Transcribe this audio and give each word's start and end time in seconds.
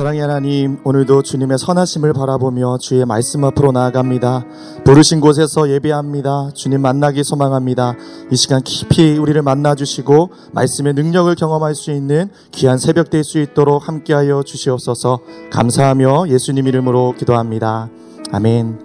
사랑의 0.00 0.22
하나님, 0.22 0.78
오늘도 0.82 1.20
주님의 1.24 1.58
선하심을 1.58 2.14
바라보며 2.14 2.78
주의 2.78 3.04
말씀 3.04 3.44
앞으로 3.44 3.70
나아갑니다. 3.70 4.46
부르신 4.82 5.20
곳에서 5.20 5.68
예배합니다. 5.68 6.52
주님 6.54 6.80
만나기 6.80 7.22
소망합니다. 7.22 7.96
이 8.32 8.36
시간 8.36 8.62
깊이 8.62 9.18
우리를 9.18 9.42
만나주시고 9.42 10.30
말씀의 10.52 10.94
능력을 10.94 11.34
경험할 11.34 11.74
수 11.74 11.90
있는 11.90 12.30
귀한 12.50 12.78
새벽 12.78 13.10
될 13.10 13.22
수 13.24 13.38
있도록 13.40 13.88
함께하여 13.88 14.42
주시옵소서 14.42 15.20
감사하며 15.50 16.28
예수님 16.28 16.66
이름으로 16.66 17.14
기도합니다. 17.18 17.90
아멘. 18.32 18.80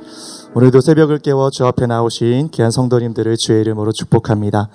오늘도 0.54 0.82
새벽을 0.82 1.20
깨워 1.20 1.50
주 1.50 1.66
앞에 1.66 1.86
나오신 1.86 2.50
귀한 2.50 2.72
성도님들을 2.72 3.38
주의 3.38 3.62
이름으로 3.62 3.94
축복합니다. 3.94 4.68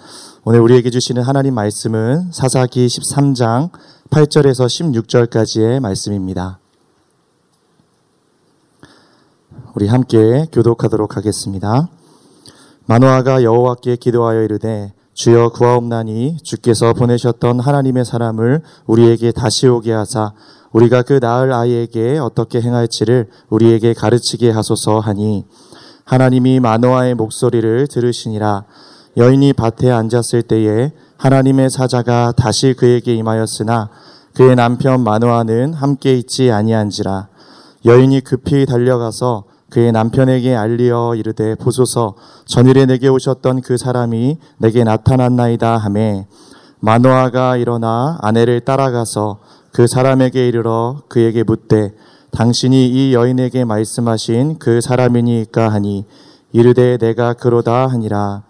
오늘 0.45 0.61
우리에게 0.61 0.89
주시는 0.89 1.21
하나님 1.21 1.55
말씀은 1.55 2.33
사사기 2.33 2.87
13장 2.87 3.69
8절에서 4.11 4.67
16절까지의 4.67 5.79
말씀입니다. 5.79 6.59
우리 9.77 9.87
함께 9.87 10.47
교독하도록 10.51 11.17
하겠습니다. 11.17 11.89
마노아가 12.87 13.45
여호와께 13.45 13.95
기도하여 13.95 14.43
이르되 14.43 14.93
주여 15.15 15.51
구하옵나니 15.51 16.39
주께서 16.43 16.93
보내셨던 16.93 17.61
하나님의 17.61 18.05
사람을 18.05 18.63
우리에게 18.87 19.31
다시 19.31 19.69
오게 19.69 19.93
하사 19.93 20.33
우리가 20.73 21.03
그 21.03 21.21
낳을 21.23 21.53
아이에게 21.53 22.19
어떻게 22.19 22.61
행할지를 22.61 23.29
우리에게 23.49 23.95
가르치게 23.95 24.51
하소서 24.51 24.99
하니 24.99 25.45
하나님이 26.05 26.59
마노아의 26.59 27.15
목소리를 27.15 27.87
들으시니라 27.87 28.65
여인이 29.21 29.53
밭에 29.53 29.91
앉았을 29.91 30.41
때에 30.45 30.93
하나님의 31.19 31.69
사자가 31.69 32.33
다시 32.35 32.73
그에게 32.73 33.15
임하였으나 33.15 33.91
그의 34.33 34.57
남편 34.57 35.05
마누아는 35.05 35.75
함께 35.75 36.17
있지 36.17 36.51
아니한지라 36.51 37.29
여인이 37.85 38.23
급히 38.23 38.65
달려가서 38.65 39.45
그의 39.69 39.93
남편에게 39.93 40.57
알리어 40.57 41.17
이르되 41.17 41.55
보소서 41.57 42.15
전일에 42.47 42.87
내게 42.87 43.09
오셨던 43.09 43.61
그 43.61 43.77
사람이 43.77 44.39
내게 44.57 44.85
나타났나이다 44.85 45.77
하매 45.77 46.27
마노아가 46.81 47.59
일어나 47.59 48.17
아내를 48.23 48.61
따라가서 48.61 49.41
그 49.71 49.87
사람에게 49.87 50.49
이르러 50.49 51.03
그에게 51.09 51.43
묻되 51.43 51.93
당신이 52.31 52.89
이 52.89 53.13
여인에게 53.13 53.67
말씀하신 53.67 54.59
그 54.59 54.81
사람이니까 54.81 55.69
하니 55.69 56.07
이르되 56.53 56.97
내가 56.97 57.35
그로다 57.35 57.87
하니라 57.87 58.45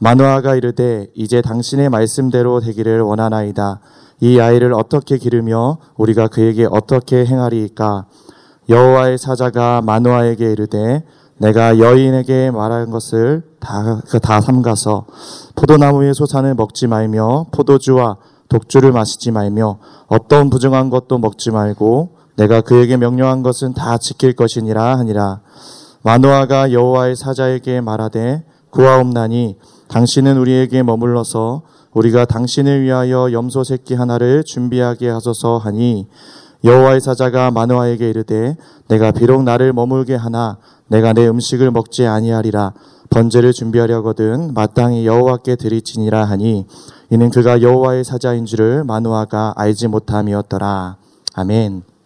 마누아가 0.00 0.54
이르되 0.54 1.08
이제 1.14 1.42
당신의 1.42 1.88
말씀대로 1.88 2.60
되기를 2.60 3.00
원하나이다. 3.00 3.80
이 4.20 4.38
아이를 4.38 4.72
어떻게 4.72 5.18
기르며 5.18 5.78
우리가 5.96 6.28
그에게 6.28 6.66
어떻게 6.70 7.24
행하리이까? 7.24 8.06
여호와의 8.68 9.18
사자가 9.18 9.82
마누아에게 9.82 10.52
이르되 10.52 11.04
내가 11.38 11.78
여인에게 11.78 12.50
말한 12.50 12.90
것을 12.90 13.42
다, 13.60 14.00
다 14.22 14.40
삼가서 14.40 15.06
포도나무의 15.54 16.14
소산을 16.14 16.54
먹지 16.54 16.86
말며 16.86 17.46
포도주와 17.52 18.16
독주를 18.48 18.92
마시지 18.92 19.30
말며 19.30 19.78
어떤 20.06 20.50
부정한 20.50 20.90
것도 20.90 21.18
먹지 21.18 21.50
말고 21.50 22.10
내가 22.36 22.60
그에게 22.60 22.96
명령한 22.96 23.42
것은 23.42 23.74
다 23.74 23.98
지킬 23.98 24.32
것이니라 24.34 24.96
하니라. 24.98 25.40
마누아가 26.02 26.72
여호와의 26.72 27.16
사자에게 27.16 27.80
말하되 27.80 28.44
구하옵나니 28.70 29.56
당신은 29.88 30.38
우리에게 30.38 30.82
머물러서 30.82 31.62
우리가 31.92 32.24
당신을 32.26 32.82
위하여 32.82 33.32
염소 33.32 33.64
새끼 33.64 33.94
하나를 33.94 34.44
준비하게 34.44 35.08
하소서 35.08 35.58
하니 35.58 36.06
여호와의 36.64 37.00
사자가 37.00 37.50
마누아에게 37.50 38.08
이르되 38.10 38.56
내가 38.88 39.12
비록 39.12 39.42
나를 39.42 39.72
머물게 39.72 40.14
하나 40.14 40.58
내가 40.88 41.12
내 41.12 41.26
음식을 41.28 41.70
먹지 41.70 42.06
아니하리라 42.06 42.72
번제를 43.10 43.52
준비하려거든 43.52 44.52
마땅히 44.54 45.06
여호와께 45.06 45.56
드리지니라 45.56 46.24
하니 46.24 46.66
이는 47.10 47.30
그가 47.30 47.62
여호와의 47.62 48.04
사자인 48.04 48.44
줄을 48.44 48.84
마누아가 48.84 49.54
알지 49.56 49.88
못함이었더라 49.88 50.96
아멘. 51.34 51.97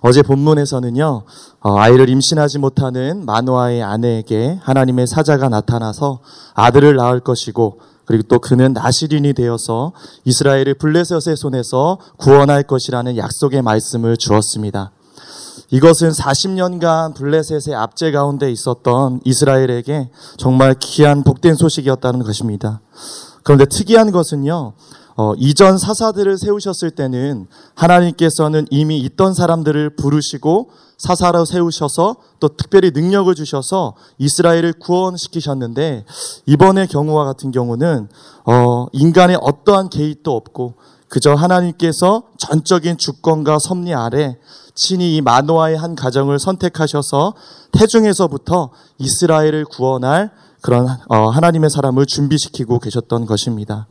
어제 0.00 0.22
본문에서는요, 0.22 1.22
어, 1.60 1.78
아이를 1.78 2.08
임신하지 2.08 2.58
못하는 2.58 3.24
마누아의 3.26 3.82
아내에게 3.82 4.58
하나님의 4.62 5.06
사자가 5.06 5.48
나타나서 5.48 6.20
아들을 6.54 6.96
낳을 6.96 7.20
것이고, 7.20 7.80
그리고 8.04 8.22
또 8.28 8.38
그는 8.38 8.72
나시린이 8.72 9.34
되어서 9.34 9.92
이스라엘을 10.24 10.74
블레셋의 10.74 11.36
손에서 11.36 11.98
구원할 12.16 12.62
것이라는 12.62 13.16
약속의 13.18 13.60
말씀을 13.62 14.16
주었습니다. 14.16 14.92
이것은 15.70 16.12
40년간 16.12 17.14
블레셋의 17.14 17.76
압제 17.76 18.10
가운데 18.10 18.50
있었던 18.50 19.20
이스라엘에게 19.24 20.08
정말 20.38 20.74
귀한 20.80 21.22
복된 21.22 21.56
소식이었다는 21.56 22.22
것입니다. 22.22 22.80
그런데 23.42 23.66
특이한 23.66 24.10
것은요, 24.10 24.72
어, 25.20 25.34
이전 25.36 25.78
사사들을 25.78 26.38
세우셨을 26.38 26.92
때는 26.92 27.48
하나님께서는 27.74 28.68
이미 28.70 29.00
있던 29.00 29.34
사람들을 29.34 29.96
부르시고 29.96 30.70
사사로 30.96 31.44
세우셔서 31.44 32.16
또 32.38 32.48
특별히 32.56 32.92
능력을 32.92 33.34
주셔서 33.34 33.96
이스라엘을 34.18 34.74
구원시키셨는데 34.74 36.04
이번의 36.46 36.86
경우와 36.86 37.24
같은 37.24 37.50
경우는 37.50 38.08
어, 38.44 38.86
인간의 38.92 39.38
어떠한 39.42 39.90
개입도 39.90 40.36
없고 40.36 40.74
그저 41.08 41.34
하나님께서 41.34 42.22
전적인 42.36 42.98
주권과 42.98 43.58
섭리 43.58 43.94
아래 43.94 44.36
친히 44.76 45.16
이 45.16 45.20
마노아의 45.20 45.76
한 45.76 45.96
가정을 45.96 46.38
선택하셔서 46.38 47.34
태중에서부터 47.72 48.70
이스라엘을 48.98 49.64
구원할 49.64 50.30
그런 50.60 50.86
어, 51.08 51.28
하나님의 51.28 51.70
사람을 51.70 52.06
준비시키고 52.06 52.78
계셨던 52.78 53.26
것입니다. 53.26 53.88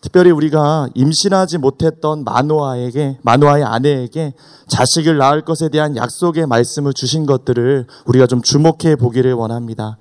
특별히 0.00 0.30
우리가 0.30 0.88
임신하지 0.94 1.58
못했던 1.58 2.24
마노아에게 2.24 3.18
마노아의 3.22 3.64
아내에게 3.64 4.34
자식을 4.68 5.18
낳을 5.18 5.42
것에 5.42 5.68
대한 5.68 5.96
약속의 5.96 6.46
말씀을 6.46 6.92
주신 6.94 7.26
것들을 7.26 7.86
우리가 8.06 8.26
좀 8.26 8.40
주목해 8.42 8.96
보기를 8.96 9.32
원합니다. 9.34 9.98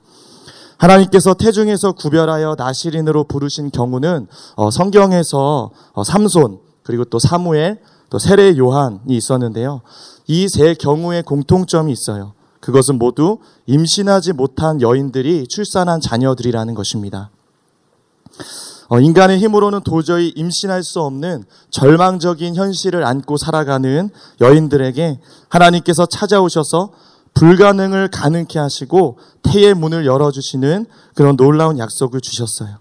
하나님께서 0.77 1.33
태중에서 1.33 1.91
구별하여 1.91 2.55
나시린으로 2.57 3.25
부르신 3.25 3.71
경우는 3.71 4.27
어, 4.55 4.71
성경에서 4.71 5.71
어, 5.93 6.03
삼손 6.03 6.59
그리고 6.83 7.03
또 7.05 7.19
사무엘 7.19 7.79
또 8.09 8.17
세례 8.17 8.57
요한이 8.57 8.99
있었는데요. 9.09 9.81
이 10.27 10.47
세 10.47 10.73
경우의 10.75 11.23
공통점이 11.23 11.91
있어요. 11.91 12.33
그것은 12.59 12.97
모두 12.99 13.39
임신하지 13.65 14.33
못한 14.33 14.81
여인들이 14.81 15.47
출산한 15.47 16.01
자녀들이라는 16.01 16.75
것입니다. 16.75 17.29
어, 18.89 18.99
인간의 18.99 19.37
힘으로는 19.39 19.81
도저히 19.81 20.29
임신할 20.35 20.83
수 20.83 20.99
없는 21.01 21.43
절망적인 21.69 22.55
현실을 22.55 23.05
안고 23.05 23.37
살아가는 23.37 24.09
여인들에게 24.41 25.19
하나님께서 25.47 26.07
찾아오셔서 26.07 26.91
불가능을 27.35 28.09
가능케 28.09 28.57
하시고 28.57 29.19
태의 29.43 29.75
문을 29.75 30.07
열어주시는 30.07 30.87
그런 31.13 31.37
놀라운 31.37 31.77
약속을 31.77 32.19
주셨어요. 32.19 32.77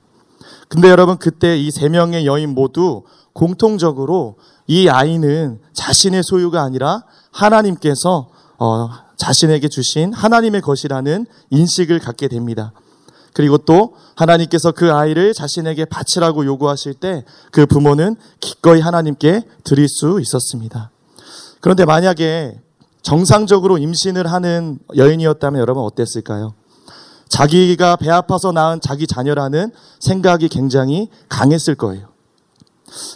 근데 0.69 0.88
여러분 0.88 1.19
그때 1.19 1.58
이 1.58 1.70
세 1.70 1.88
명의 1.88 2.26
여인 2.26 2.54
모두 2.54 3.02
공통적으로 3.34 4.36
이 4.66 4.88
아이는 4.88 5.60
자신의 5.75 6.22
소유가 6.22 6.62
아니라 6.62 7.04
하나님께서 7.30 8.30
어, 8.58 8.88
자신에게 9.16 9.69
주신 9.69 10.12
하나님의 10.14 10.62
것이라는 10.62 11.26
인식을 11.50 11.98
갖게 11.98 12.28
됩니다. 12.28 12.72
그리고 13.33 13.59
또 13.59 13.94
하나님께서 14.16 14.72
그 14.72 14.93
아이를 14.93 15.33
자신에게 15.33 15.84
바치라고 15.84 16.44
요구하실 16.44 16.94
때 16.94 17.25
그 17.50 17.66
부모는 17.66 18.16
기꺼이 18.41 18.81
하나님께 18.81 19.43
드릴 19.65 19.89
수 19.89 20.21
있었습니다. 20.21 20.91
그런데 21.61 21.84
만약에 21.84 22.61
정상적으로 23.02 23.79
임신을 23.79 24.31
하는 24.31 24.79
여인이었다면 24.97 25.61
여러분 25.61 25.82
어땠을까요? 25.85 26.55
자기가 27.29 27.97
배 27.97 28.11
아파서 28.11 28.52
낳은 28.52 28.81
자기 28.81 29.06
자녀라는 29.06 29.73
생각이 30.00 30.49
굉장히 30.49 31.08
강했을 31.29 31.75
거예요. 31.75 32.08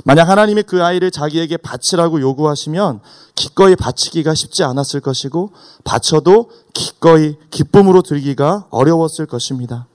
만약 0.04 0.28
하나님이 0.28 0.64
그 0.64 0.84
아이를 0.84 1.10
자기에게 1.10 1.56
바치라고 1.56 2.20
요구하시면 2.20 3.00
기꺼이 3.34 3.74
바치기가 3.74 4.34
쉽지 4.34 4.64
않았을 4.64 5.00
것이고 5.00 5.52
바쳐도 5.84 6.50
기꺼이 6.74 7.36
기쁨으로 7.50 8.02
들기가 8.02 8.66
어려웠을 8.70 9.26
것입니다. 9.26 9.86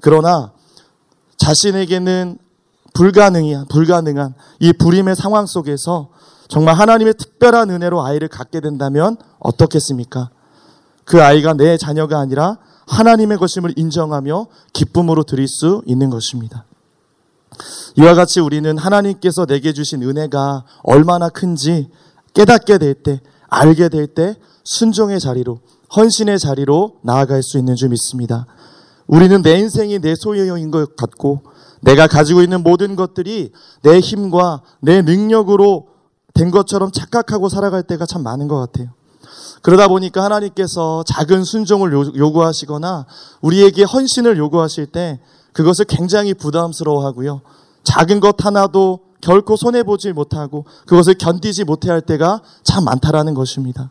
그러나 0.00 0.52
자신에게는 1.36 2.38
불가능이 2.94 3.56
불가능한 3.68 4.34
이 4.60 4.72
불임의 4.72 5.16
상황 5.16 5.46
속에서 5.46 6.08
정말 6.48 6.74
하나님의 6.74 7.14
특별한 7.14 7.70
은혜로 7.70 8.04
아이를 8.04 8.28
갖게 8.28 8.60
된다면 8.60 9.16
어떻겠습니까? 9.38 10.30
그 11.04 11.22
아이가 11.22 11.54
내 11.54 11.76
자녀가 11.76 12.18
아니라 12.18 12.58
하나님의 12.86 13.38
것임을 13.38 13.74
인정하며 13.76 14.46
기쁨으로 14.72 15.24
드릴 15.24 15.46
수 15.46 15.82
있는 15.86 16.10
것입니다. 16.10 16.64
이와 17.96 18.14
같이 18.14 18.40
우리는 18.40 18.76
하나님께서 18.76 19.46
내게 19.46 19.72
주신 19.72 20.02
은혜가 20.02 20.64
얼마나 20.82 21.28
큰지 21.28 21.88
깨닫게 22.34 22.78
될 22.78 22.94
때, 22.94 23.20
알게 23.48 23.88
될 23.88 24.06
때 24.06 24.36
순종의 24.64 25.20
자리로, 25.20 25.60
헌신의 25.96 26.38
자리로 26.38 26.98
나아갈 27.02 27.42
수 27.42 27.58
있는 27.58 27.74
줄 27.74 27.88
믿습니다. 27.88 28.46
우리는 29.08 29.42
내 29.42 29.58
인생이 29.58 29.98
내 29.98 30.14
소유인 30.14 30.70
것 30.70 30.94
같고 30.94 31.42
내가 31.80 32.06
가지고 32.06 32.42
있는 32.42 32.62
모든 32.62 32.94
것들이 32.94 33.52
내 33.82 33.98
힘과 33.98 34.62
내 34.80 35.02
능력으로 35.02 35.88
된 36.34 36.50
것처럼 36.50 36.92
착각하고 36.92 37.48
살아갈 37.48 37.82
때가 37.82 38.06
참 38.06 38.22
많은 38.22 38.46
것 38.46 38.58
같아요. 38.58 38.90
그러다 39.62 39.88
보니까 39.88 40.22
하나님께서 40.22 41.02
작은 41.04 41.42
순종을 41.42 41.92
요구하시거나 41.92 43.06
우리에게 43.40 43.82
헌신을 43.82 44.36
요구하실 44.38 44.86
때 44.86 45.20
그것을 45.52 45.86
굉장히 45.86 46.34
부담스러워 46.34 47.04
하고요. 47.04 47.40
작은 47.82 48.20
것 48.20 48.44
하나도 48.44 49.00
결코 49.20 49.56
손해보지 49.56 50.12
못하고 50.12 50.64
그것을 50.86 51.14
견디지 51.14 51.64
못해 51.64 51.90
할 51.90 52.00
때가 52.00 52.42
참 52.62 52.84
많다라는 52.84 53.34
것입니다. 53.34 53.90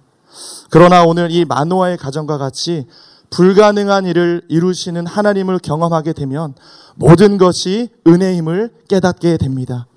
그러나 0.69 1.04
오늘 1.04 1.31
이 1.31 1.44
마노아의 1.44 1.98
가정과 1.98 2.38
같이 2.38 2.88
불가능한 3.30 4.06
일을 4.06 4.42
이루시는 4.50 5.06
하나님을 5.06 5.60
경험하게 5.60 6.14
되면 6.14 6.56
모든 6.96 7.38
것이 7.38 7.90
은혜임을 8.08 8.72
깨닫게 8.88 9.38
됩니다. 9.38 9.88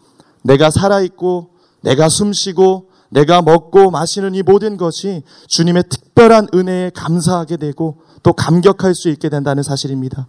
내가 0.42 0.70
살아있고, 0.70 1.50
내가 1.82 2.08
숨쉬고, 2.08 2.90
내가 3.10 3.42
먹고 3.42 3.90
마시는 3.90 4.34
이 4.34 4.42
모든 4.42 4.76
것이 4.76 5.22
주님의 5.48 5.84
특별한 5.88 6.48
은혜에 6.54 6.90
감사하게 6.94 7.56
되고 7.56 7.98
또 8.22 8.32
감격할 8.32 8.94
수 8.94 9.08
있게 9.08 9.28
된다는 9.28 9.62
사실입니다. 9.62 10.28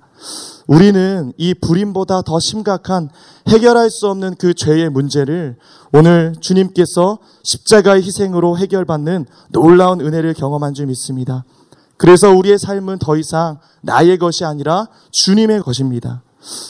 우리는 0.68 1.33
이 1.38 1.53
불임보다 1.53 2.21
더 2.24 2.39
심각한 2.39 3.09
해결할 3.48 3.89
수 3.89 4.07
없는 4.07 4.36
그 4.36 4.53
죄의 4.53 4.89
문제를 4.89 5.57
오늘 5.94 6.33
주님께서 6.39 7.19
십자가의 7.44 8.01
희생으로 8.03 8.57
해결받는 8.57 9.25
놀라운 9.50 10.01
은혜를 10.01 10.33
경험한 10.33 10.74
줄 10.74 10.88
믿습니다. 10.88 11.44
그래서 12.01 12.31
우리의 12.31 12.57
삶은 12.57 12.98
더 12.98 13.15
이상 13.15 13.59
나의 13.81 14.18
것이 14.18 14.44
아니라 14.44 14.88
주님의 15.12 15.62
것입니다. 15.62 16.24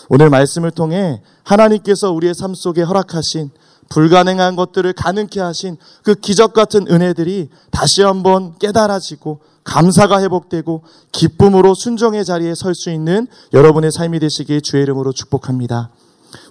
오늘 0.09 0.29
말씀을 0.29 0.71
통해 0.71 1.21
하나님께서 1.43 2.11
우리의 2.11 2.33
삶 2.33 2.53
속에 2.53 2.81
허락하신 2.81 3.49
불가능한 3.87 4.57
것들을 4.57 4.91
가능케 4.91 5.39
하신 5.39 5.77
그 6.03 6.15
기적 6.15 6.51
같은 6.51 6.85
은혜들이 6.85 7.47
다시 7.71 8.01
한번 8.01 8.57
깨달아지고 8.59 9.39
감사가 9.63 10.21
회복되고 10.21 10.83
기쁨으로 11.13 11.75
순종의 11.75 12.25
자리에 12.25 12.53
설 12.53 12.75
수 12.75 12.91
있는 12.91 13.27
여러분의 13.53 13.93
삶이 13.93 14.19
되시길 14.19 14.59
주의 14.59 14.83
이름으로 14.83 15.13
축복합니다. 15.13 15.91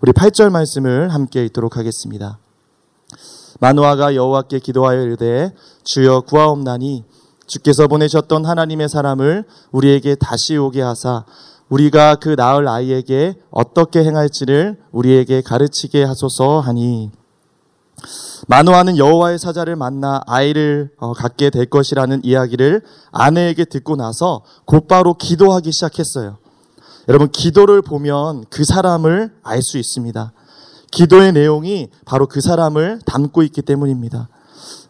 우리 0.00 0.12
8절 0.12 0.48
말씀을 0.48 1.12
함께 1.12 1.44
읽도록 1.44 1.76
하겠습니다. 1.76 2.38
마누아가 3.58 4.14
여호와께 4.14 4.60
기도하여 4.60 5.02
이르되 5.02 5.54
주여 5.84 6.22
구하옵나니 6.22 7.04
주께서 7.50 7.88
보내셨던 7.88 8.46
하나님의 8.46 8.88
사람을 8.88 9.44
우리에게 9.72 10.14
다시 10.14 10.56
오게 10.56 10.80
하사 10.82 11.24
우리가 11.68 12.14
그 12.14 12.36
낳을 12.38 12.68
아이에게 12.68 13.34
어떻게 13.50 14.04
행할지를 14.04 14.78
우리에게 14.92 15.42
가르치게 15.42 16.04
하소서 16.04 16.60
하니 16.60 17.10
마누아는 18.46 18.96
여호와의 18.96 19.40
사자를 19.40 19.74
만나 19.74 20.20
아이를 20.26 20.90
어, 20.98 21.12
갖게 21.12 21.50
될 21.50 21.66
것이라는 21.66 22.20
이야기를 22.24 22.82
아내에게 23.10 23.64
듣고 23.64 23.96
나서 23.96 24.42
곧바로 24.64 25.14
기도하기 25.14 25.72
시작했어요. 25.72 26.38
여러분 27.08 27.30
기도를 27.30 27.82
보면 27.82 28.44
그 28.48 28.64
사람을 28.64 29.32
알 29.42 29.60
수 29.60 29.76
있습니다. 29.76 30.32
기도의 30.92 31.32
내용이 31.32 31.88
바로 32.04 32.26
그 32.26 32.40
사람을 32.40 33.00
담고 33.04 33.42
있기 33.42 33.62
때문입니다. 33.62 34.28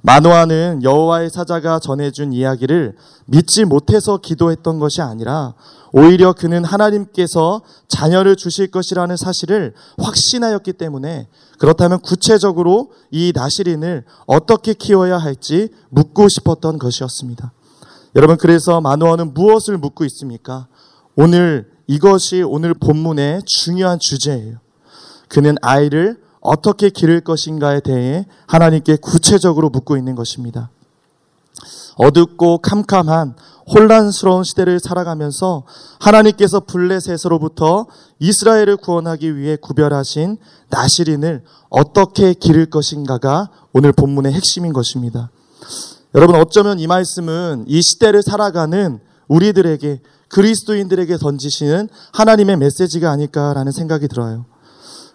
마노아는 0.02 0.82
여호와의 0.82 1.30
사자가 1.30 1.78
전해준 1.78 2.32
이야기를 2.32 2.96
믿지 3.26 3.64
못해서 3.64 4.16
기도했던 4.16 4.78
것이 4.78 5.02
아니라 5.02 5.54
오히려 5.92 6.32
그는 6.32 6.64
하나님께서 6.64 7.62
자녀를 7.88 8.36
주실 8.36 8.70
것이라는 8.70 9.16
사실을 9.16 9.74
확신하였기 9.98 10.72
때문에 10.74 11.28
그렇다면 11.58 12.00
구체적으로 12.00 12.92
이 13.10 13.32
나시린을 13.34 14.04
어떻게 14.26 14.72
키워야 14.72 15.18
할지 15.18 15.68
묻고 15.90 16.28
싶었던 16.28 16.78
것이었습니다. 16.78 17.52
여러분 18.16 18.36
그래서 18.36 18.80
마노아는 18.80 19.34
무엇을 19.34 19.78
묻고 19.78 20.04
있습니까? 20.06 20.66
오늘 21.16 21.70
이것이 21.86 22.42
오늘 22.42 22.72
본문의 22.72 23.42
중요한 23.46 23.98
주제예요. 23.98 24.58
그는 25.28 25.56
아이를 25.60 26.18
어떻게 26.40 26.90
기를 26.90 27.20
것인가에 27.20 27.80
대해 27.80 28.26
하나님께 28.46 28.96
구체적으로 28.96 29.68
묻고 29.70 29.96
있는 29.96 30.14
것입니다. 30.14 30.70
어둡고 31.96 32.58
캄캄한 32.58 33.34
혼란스러운 33.72 34.42
시대를 34.42 34.80
살아가면서 34.80 35.64
하나님께서 36.00 36.60
블레셋으로부터 36.60 37.86
이스라엘을 38.18 38.76
구원하기 38.76 39.36
위해 39.36 39.56
구별하신 39.56 40.38
나시린을 40.70 41.44
어떻게 41.68 42.34
기를 42.34 42.66
것인가가 42.66 43.50
오늘 43.72 43.92
본문의 43.92 44.32
핵심인 44.32 44.72
것입니다. 44.72 45.30
여러분 46.14 46.36
어쩌면 46.36 46.80
이 46.80 46.86
말씀은 46.86 47.66
이 47.68 47.80
시대를 47.80 48.22
살아가는 48.22 48.98
우리들에게 49.28 50.00
그리스도인들에게 50.28 51.16
던지시는 51.18 51.88
하나님의 52.12 52.56
메시지가 52.56 53.10
아닐까라는 53.10 53.72
생각이 53.72 54.08
들어요. 54.08 54.46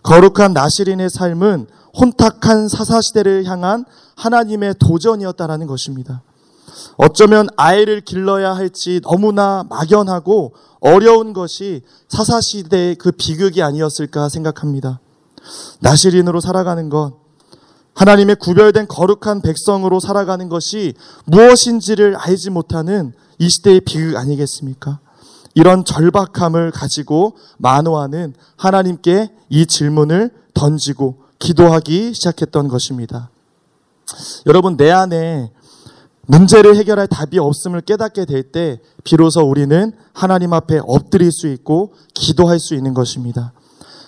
거룩한 0.06 0.54
나시린의 0.54 1.10
삶은 1.10 1.68
혼탁한 2.00 2.70
사사시대를 2.70 3.46
향한 3.46 3.86
하나님의 4.16 4.76
도전이었다라는 4.80 5.66
것입니다. 5.66 6.22
어쩌면 6.98 7.48
아이를 7.58 8.02
길러야 8.02 8.56
할지 8.56 9.02
너무나 9.04 9.66
막연하고 9.68 10.54
어려운 10.80 11.34
것이 11.34 11.82
사사시대의 12.08 12.96
그 12.96 13.12
비극이 13.12 13.64
아니었을까 13.64 14.30
생각합니다. 14.30 15.00
나시린으로 15.80 16.40
살아가는 16.40 16.90
것, 16.90 17.14
하나님의 17.96 18.36
구별된 18.36 18.88
거룩한 18.88 19.42
백성으로 19.42 20.00
살아가는 20.00 20.50
것이 20.50 20.94
무엇인지를 21.26 22.16
알지 22.16 22.52
못하는 22.52 23.14
이 23.40 23.50
시대의 23.50 23.82
비극 23.82 24.18
아니겠습니까? 24.18 25.00
이런 25.56 25.84
절박함을 25.86 26.72
가지고 26.72 27.38
만호하는 27.58 28.34
하나님께 28.58 29.32
이 29.50 29.66
질문을 29.66 30.30
던지고 30.54 31.24
기도하기 31.40 32.14
시작했던 32.14 32.68
것입니다. 32.68 33.30
여러분, 34.46 34.78
내 34.78 34.92
안에 34.92 35.52
문제를 36.28 36.76
해결할 36.76 37.08
답이 37.08 37.40
없음을 37.40 37.82
깨닫게 37.82 38.26
될 38.26 38.52
때 38.52 38.80
비로소 39.04 39.42
우리는 39.42 39.92
하나님 40.14 40.54
앞에 40.54 40.80
엎드릴 40.86 41.32
수 41.32 41.48
있고 41.48 41.94
기도할 42.14 42.60
수 42.60 42.76
있는 42.76 42.94
것입니다. 42.94 43.54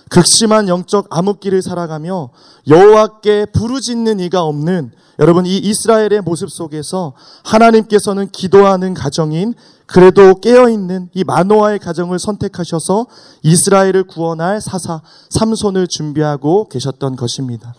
극심한 0.09 0.67
영적 0.67 1.07
암흑기를 1.09 1.61
살아가며 1.61 2.29
여호와께 2.67 3.47
부르짖는 3.53 4.19
이가 4.19 4.43
없는 4.43 4.91
여러분 5.19 5.45
이 5.45 5.57
이스라엘의 5.57 6.21
모습 6.23 6.51
속에서 6.51 7.13
하나님께서는 7.43 8.29
기도하는 8.29 8.93
가정인 8.93 9.53
그래도 9.87 10.35
깨어 10.35 10.69
있는 10.69 11.09
이 11.13 11.23
마노아의 11.23 11.79
가정을 11.79 12.19
선택하셔서 12.19 13.07
이스라엘을 13.41 14.03
구원할 14.03 14.61
사사 14.61 15.01
삼손을 15.29 15.87
준비하고 15.87 16.67
계셨던 16.69 17.15
것입니다. 17.15 17.73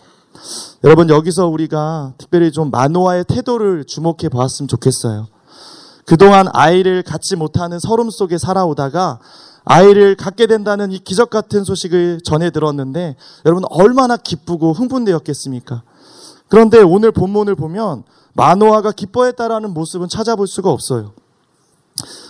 여러분 0.83 1.09
여기서 1.09 1.47
우리가 1.47 2.13
특별히 2.17 2.51
좀 2.51 2.71
마노아의 2.71 3.25
태도를 3.25 3.85
주목해 3.85 4.29
보았으면 4.31 4.67
좋겠어요. 4.67 5.27
그동안 6.05 6.47
아이를 6.53 7.03
갖지 7.03 7.35
못하는 7.35 7.79
서름 7.79 8.09
속에 8.09 8.37
살아오다가 8.39 9.19
아이를 9.69 10.15
갖게 10.15 10.47
된다는 10.47 10.91
이 10.91 10.97
기적 10.97 11.29
같은 11.29 11.63
소식을 11.63 12.21
전해 12.23 12.49
들었는데 12.49 13.15
여러분 13.45 13.63
얼마나 13.69 14.17
기쁘고 14.17 14.73
흥분되었겠습니까? 14.73 15.83
그런데 16.47 16.79
오늘 16.79 17.11
본문을 17.11 17.53
보면 17.53 18.03
마노아가 18.33 18.91
기뻐했다라는 18.91 19.71
모습은 19.75 20.09
찾아볼 20.09 20.47
수가 20.47 20.71
없어요. 20.71 21.13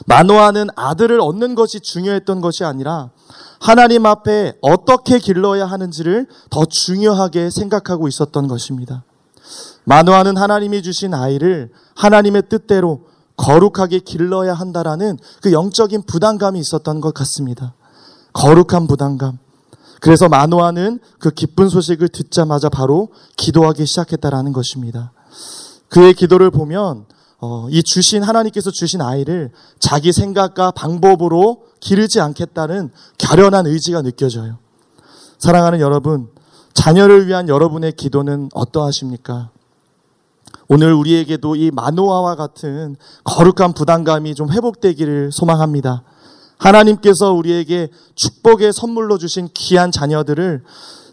마노아는 0.06 0.68
아들을 0.76 1.18
얻는 1.22 1.56
것이 1.56 1.80
중요했던 1.80 2.42
것이 2.42 2.66
아니라 2.66 3.10
하나님 3.62 4.06
앞에 4.06 4.58
어떻게 4.62 5.18
길러야 5.18 5.66
하는지를 5.66 6.28
더 6.50 6.66
중요하게 6.66 7.52
생각하고 7.52 8.10
있었던 8.10 8.50
것입니다. 8.50 9.06
마노아는 9.86 10.36
하나님이 10.36 10.82
주신 10.82 11.14
아이를 11.14 11.72
하나님의 11.96 12.44
뜻대로 12.50 13.06
거룩하게 13.40 14.00
길러야 14.00 14.54
한다라는 14.54 15.18
그 15.42 15.54
영적인 15.54 16.04
부담감이 16.04 16.60
있었던 16.60 17.00
것 17.00 17.14
같습니다. 17.14 17.74
거룩한 18.34 18.88
부담감. 18.88 19.40
그래서 20.02 20.28
마노아는 20.28 21.00
그 21.20 21.32
기쁜 21.32 21.70
소식을 21.70 22.10
듣자마자 22.10 22.70
바로 22.70 23.10
기도하기 23.38 23.86
시작했다라는 23.86 24.52
것입니다. 24.52 25.14
그의 25.88 26.14
기도를 26.14 26.52
보면 26.52 27.06
어, 27.42 27.68
이 27.70 27.82
주신 27.82 28.24
하나님께서 28.24 28.72
주신 28.72 29.02
아이를 29.02 29.52
자기 29.80 30.12
생각과 30.12 30.72
방법으로 30.72 31.64
기르지 31.80 32.20
않겠다는 32.20 32.92
결연한 33.18 33.66
의지가 33.66 34.02
느껴져요. 34.02 34.58
사랑하는 35.38 35.80
여러분, 35.80 36.28
자녀를 36.74 37.28
위한 37.28 37.48
여러분의 37.48 37.94
기도는 37.94 38.50
어떠하십니까? 38.54 39.52
오늘 40.72 40.94
우리에게도 40.94 41.56
이 41.56 41.72
마노아와 41.72 42.36
같은 42.36 42.96
거룩한 43.24 43.74
부담감이 43.74 44.36
좀 44.36 44.52
회복되기를 44.52 45.32
소망합니다. 45.32 46.04
하나님께서 46.60 47.34
우리에게 47.34 47.90
축복의 48.14 48.72
선물로 48.72 49.18
주신 49.18 49.50
귀한 49.56 49.92
자녀들을 49.92 50.64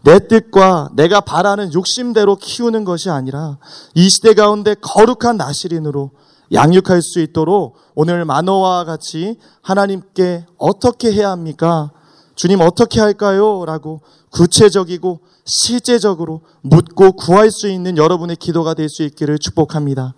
내 0.04 0.28
뜻과 0.28 0.90
내가 0.92 1.22
바라는 1.22 1.72
욕심대로 1.72 2.36
키우는 2.36 2.84
것이 2.84 3.08
아니라 3.08 3.56
이 3.94 4.10
시대 4.10 4.34
가운데 4.34 4.74
거룩한 4.74 5.38
나시린으로 5.38 6.10
양육할 6.52 7.00
수 7.00 7.20
있도록 7.20 7.76
오늘 7.94 8.26
만호와 8.26 8.84
같이 8.84 9.38
하나님께 9.62 10.44
어떻게 10.58 11.10
해야 11.12 11.30
합니까? 11.30 11.92
주님 12.34 12.60
어떻게 12.60 13.00
할까요? 13.00 13.64
라고 13.64 14.02
구체적이고 14.30 15.20
실제적으로 15.46 16.42
묻고 16.62 17.12
구할 17.12 17.50
수 17.50 17.68
있는 17.68 17.96
여러분의 17.96 18.36
기도가 18.36 18.74
될 18.74 18.88
수 18.88 19.02
있기를 19.04 19.38
축복합니다. 19.38 20.14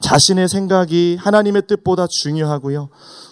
자신의 0.00 0.48
생각이 0.48 1.16
하나님의 1.20 1.62
뜻보다 1.66 2.06
중요하고요. 2.08 2.88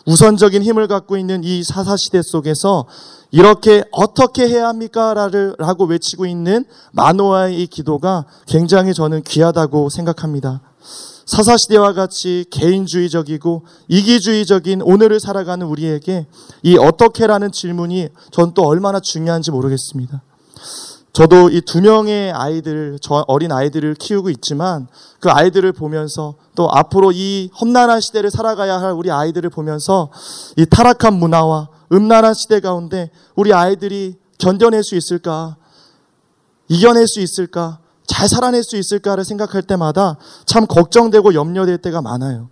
우선적인 0.07 0.63
힘을 0.63 0.87
갖고 0.87 1.17
있는 1.17 1.43
이 1.45 1.63
사사시대 1.63 2.23
속에서 2.23 2.87
이렇게 3.31 3.85
어떻게 3.91 4.47
해야 4.49 4.69
합니까? 4.69 5.15
라고 5.59 5.85
외치고 5.85 6.27
있는 6.27 6.65
마노아의 6.93 7.61
이 7.63 7.67
기도가 7.67 8.27
굉장히 8.47 8.95
저는 8.95 9.23
귀하다고 9.23 9.89
생각합니다. 9.89 10.61
사사시대와 11.27 11.93
같이 11.95 12.45
개인주의적이고 12.51 13.65
이기주의적인 13.89 14.83
오늘을 14.83 15.19
살아가는 15.19 15.67
우리에게 15.67 16.27
이 16.63 16.77
어떻게라는 16.77 17.51
질문이 17.51 18.09
전 18.31 18.53
또 18.55 18.63
얼마나 18.63 19.01
중요한지 19.01 19.51
모르겠습니다. 19.51 20.23
저도 21.17 21.49
이 21.49 21.63
두 21.63 21.81
명의 21.81 22.31
아이들, 22.31 22.99
저 23.01 23.25
어린 23.27 23.51
아이들을 23.51 23.95
키우고 23.95 24.29
있지만 24.29 24.87
그 25.19 25.31
아이들을 25.31 25.73
보면서 25.73 26.35
또 26.55 26.69
앞으로 26.71 27.11
이 27.11 27.49
험난한 27.59 28.03
시대를 28.03 28.31
살아가야 28.31 28.79
할 28.83 28.93
우리 28.93 29.11
아이들을 29.11 29.49
보면서 29.49 30.11
이 30.59 30.67
타락한 30.67 31.15
문화와 31.15 31.71
음란한 31.91 32.35
시대 32.35 32.61
가운데 32.61 33.11
우리 33.35 33.55
아이들이 33.55 34.17
견뎌낼 34.37 34.85
수 34.85 34.95
있을까? 34.95 35.57
이겨낼 36.69 37.09
수 37.09 37.21
있을까? 37.21 37.79
잘 38.07 38.29
살아낼 38.29 38.63
수 38.63 38.77
있을까를 38.77 39.25
생각할 39.25 39.63
때마다 39.63 40.19
참 40.45 40.67
걱정되고 40.67 41.33
염려될 41.33 41.79
때가 41.79 42.03
많아요. 42.03 42.51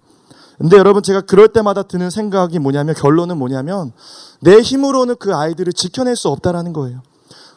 근데 0.56 0.78
여러분 0.78 1.02
제가 1.02 1.20
그럴 1.20 1.48
때마다 1.48 1.82
드는 1.82 2.08
생각이 2.08 2.58
뭐냐면 2.60 2.94
결론은 2.94 3.36
뭐냐면 3.36 3.92
내 4.40 4.60
힘으로는 4.60 5.16
그 5.18 5.34
아이들을 5.34 5.74
지켜낼 5.74 6.16
수 6.16 6.30
없다라는 6.30 6.72
거예요. 6.72 7.02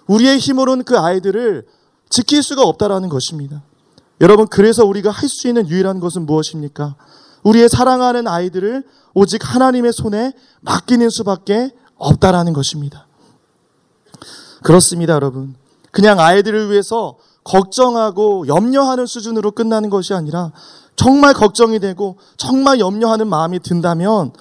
우리의 0.08 0.40
힘으로는 0.40 0.84
그 0.84 0.98
아이들을 0.98 1.66
지킬 2.10 2.42
수가 2.42 2.64
없다라는 2.64 3.10
것입니다. 3.10 3.64
여러분, 4.22 4.48
그래서 4.48 4.86
우리가 4.86 5.12
할 5.12 5.30
수 5.30 5.48
있는 5.48 5.68
유일한 5.70 6.00
것은 6.00 6.26
무엇입니까? 6.26 6.96
우리의 7.44 7.70
사랑하는 7.70 8.28
아이들을 8.28 8.84
오직 9.14 9.42
하나님의 9.44 9.94
손에 9.94 10.34
맡기는 10.62 11.10
수밖에 11.10 11.72
없다라는 11.98 12.54
것입니다. 12.54 13.08
그렇습니다, 14.64 15.14
여러분. 15.14 15.56
그냥 15.92 16.20
아이들을 16.20 16.70
위해서 16.72 17.18
걱정하고 17.44 18.48
염려하는 18.48 19.06
수준으로 19.06 19.52
끝나는 19.52 19.90
것이 19.90 20.14
아니라 20.14 20.52
정말 20.96 21.34
걱정이 21.34 21.80
되고 21.80 22.18
정말 22.36 22.80
염려하는 22.80 23.28
마음이 23.28 23.60
든다면 23.60 24.34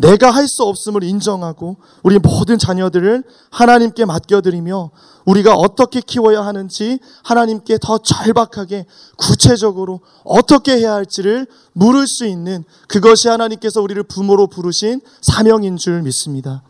내가 0.00 0.30
할 0.30 0.48
수 0.48 0.64
없음을 0.64 1.04
인정하고 1.04 1.76
우리 2.02 2.18
모든 2.18 2.58
자녀들을 2.58 3.22
하나님께 3.50 4.04
맡겨드리며 4.06 4.90
우리가 5.26 5.54
어떻게 5.54 6.00
키워야 6.00 6.44
하는지 6.44 6.98
하나님께 7.22 7.78
더 7.80 7.98
절박하게 7.98 8.86
구체적으로 9.16 10.00
어떻게 10.24 10.72
해야 10.78 10.94
할지를 10.94 11.46
물을 11.72 12.06
수 12.06 12.26
있는 12.26 12.64
그것이 12.88 13.28
하나님께서 13.28 13.80
우리를 13.82 14.02
부모로 14.04 14.46
부르신 14.48 15.02
사명인 15.20 15.76
줄 15.76 16.02
믿습니다. 16.02 16.62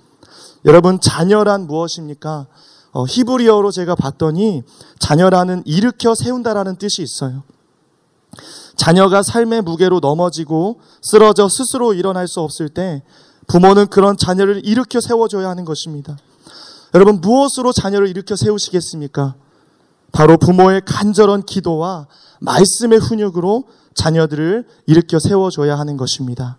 여러분, 0.64 1.00
자녀란 1.00 1.66
무엇입니까? 1.66 2.48
어, 2.92 3.04
히브리어로 3.06 3.70
제가 3.70 3.94
봤더니 3.94 4.62
자녀라는 4.98 5.62
일으켜 5.64 6.14
세운다라는 6.14 6.76
뜻이 6.76 7.02
있어요. 7.02 7.44
자녀가 8.80 9.22
삶의 9.22 9.60
무게로 9.60 10.00
넘어지고 10.00 10.80
쓰러져 11.02 11.50
스스로 11.50 11.92
일어날 11.92 12.26
수 12.26 12.40
없을 12.40 12.70
때 12.70 13.02
부모는 13.46 13.88
그런 13.88 14.16
자녀를 14.16 14.62
일으켜 14.64 15.02
세워줘야 15.02 15.50
하는 15.50 15.66
것입니다. 15.66 16.16
여러분, 16.94 17.20
무엇으로 17.20 17.74
자녀를 17.74 18.08
일으켜 18.08 18.36
세우시겠습니까? 18.36 19.34
바로 20.12 20.38
부모의 20.38 20.80
간절한 20.86 21.42
기도와 21.42 22.06
말씀의 22.40 23.00
훈육으로 23.00 23.64
자녀들을 23.94 24.66
일으켜 24.86 25.18
세워줘야 25.18 25.78
하는 25.78 25.98
것입니다. 25.98 26.56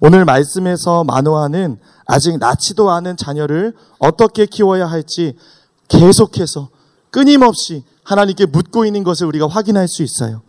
오늘 0.00 0.24
말씀에서 0.24 1.04
만호하는 1.04 1.78
아직 2.06 2.38
낳지도 2.38 2.90
않은 2.90 3.18
자녀를 3.18 3.74
어떻게 3.98 4.46
키워야 4.46 4.86
할지 4.86 5.36
계속해서 5.88 6.70
끊임없이 7.10 7.84
하나님께 8.02 8.46
묻고 8.46 8.86
있는 8.86 9.04
것을 9.04 9.26
우리가 9.26 9.46
확인할 9.46 9.88
수 9.88 10.02
있어요. 10.02 10.40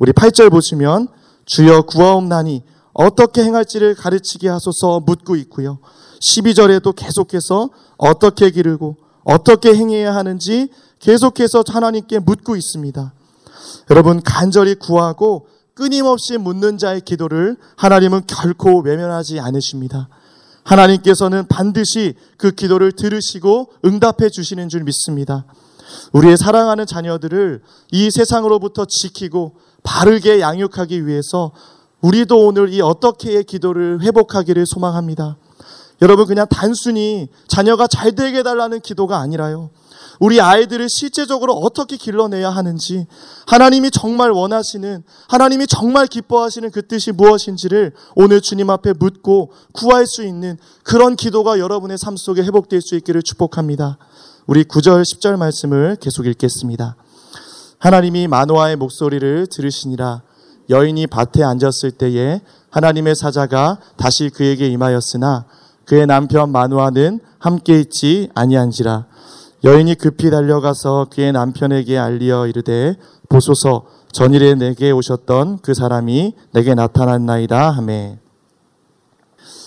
우리 0.00 0.12
8절 0.12 0.50
보시면 0.50 1.08
주여 1.44 1.82
구하옵나니 1.82 2.64
어떻게 2.94 3.44
행할지를 3.44 3.94
가르치게 3.94 4.48
하소서 4.48 5.00
묻고 5.00 5.36
있고요. 5.36 5.78
12절에도 6.20 6.96
계속해서 6.96 7.68
어떻게 7.98 8.50
기르고 8.50 8.96
어떻게 9.24 9.74
행해야 9.74 10.14
하는지 10.14 10.70
계속해서 11.00 11.64
하나님께 11.68 12.18
묻고 12.20 12.56
있습니다. 12.56 13.12
여러분 13.90 14.22
간절히 14.22 14.74
구하고 14.74 15.46
끊임없이 15.74 16.38
묻는 16.38 16.78
자의 16.78 17.02
기도를 17.02 17.58
하나님은 17.76 18.22
결코 18.26 18.80
외면하지 18.80 19.38
않으십니다. 19.38 20.08
하나님께서는 20.64 21.46
반드시 21.46 22.14
그 22.38 22.52
기도를 22.52 22.92
들으시고 22.92 23.72
응답해 23.84 24.30
주시는 24.30 24.70
줄 24.70 24.82
믿습니다. 24.84 25.44
우리의 26.12 26.36
사랑하는 26.36 26.86
자녀들을 26.86 27.60
이 27.92 28.10
세상으로부터 28.10 28.84
지키고 28.86 29.56
바르게 29.82 30.40
양육하기 30.40 31.06
위해서 31.06 31.52
우리도 32.00 32.46
오늘 32.46 32.72
이 32.72 32.80
어떻게의 32.80 33.44
기도를 33.44 34.00
회복하기를 34.02 34.66
소망합니다. 34.66 35.36
여러분 36.02 36.26
그냥 36.26 36.46
단순히 36.48 37.28
자녀가 37.46 37.86
잘 37.86 38.14
되게 38.14 38.38
해달라는 38.38 38.80
기도가 38.80 39.18
아니라요. 39.18 39.70
우리 40.18 40.40
아이들을 40.40 40.88
실제적으로 40.90 41.54
어떻게 41.54 41.96
길러내야 41.96 42.50
하는지 42.50 43.06
하나님이 43.46 43.90
정말 43.90 44.30
원하시는 44.30 45.02
하나님이 45.28 45.66
정말 45.66 46.06
기뻐하시는 46.06 46.70
그 46.70 46.86
뜻이 46.86 47.12
무엇인지를 47.12 47.92
오늘 48.14 48.40
주님 48.42 48.68
앞에 48.68 48.92
묻고 48.98 49.52
구할 49.72 50.06
수 50.06 50.22
있는 50.24 50.58
그런 50.82 51.16
기도가 51.16 51.58
여러분의 51.58 51.96
삶 51.96 52.16
속에 52.16 52.42
회복될 52.42 52.82
수 52.82 52.96
있기를 52.96 53.22
축복합니다. 53.22 53.98
우리 54.46 54.64
9절 54.64 55.02
10절 55.02 55.36
말씀을 55.36 55.96
계속 56.00 56.26
읽겠습니다. 56.26 56.96
하나님이 57.80 58.28
마노아의 58.28 58.76
목소리를 58.76 59.46
들으시니라. 59.46 60.22
여인이 60.68 61.06
밭에 61.06 61.42
앉았을 61.42 61.92
때에 61.92 62.42
하나님의 62.68 63.14
사자가 63.14 63.78
다시 63.96 64.28
그에게 64.28 64.68
임하였으나 64.68 65.46
그의 65.86 66.06
남편 66.06 66.52
마누아는 66.52 67.20
함께 67.38 67.80
있지 67.80 68.28
아니한지라. 68.34 69.06
여인이 69.64 69.94
급히 69.94 70.30
달려가서 70.30 71.06
그의 71.10 71.32
남편에게 71.32 71.98
알리어 71.98 72.46
이르되 72.46 72.96
보소서 73.30 73.86
전일에 74.12 74.54
내게 74.56 74.90
오셨던 74.90 75.60
그 75.62 75.72
사람이 75.72 76.34
내게 76.52 76.74
나타났나이다. 76.74 77.70
하매 77.70 78.18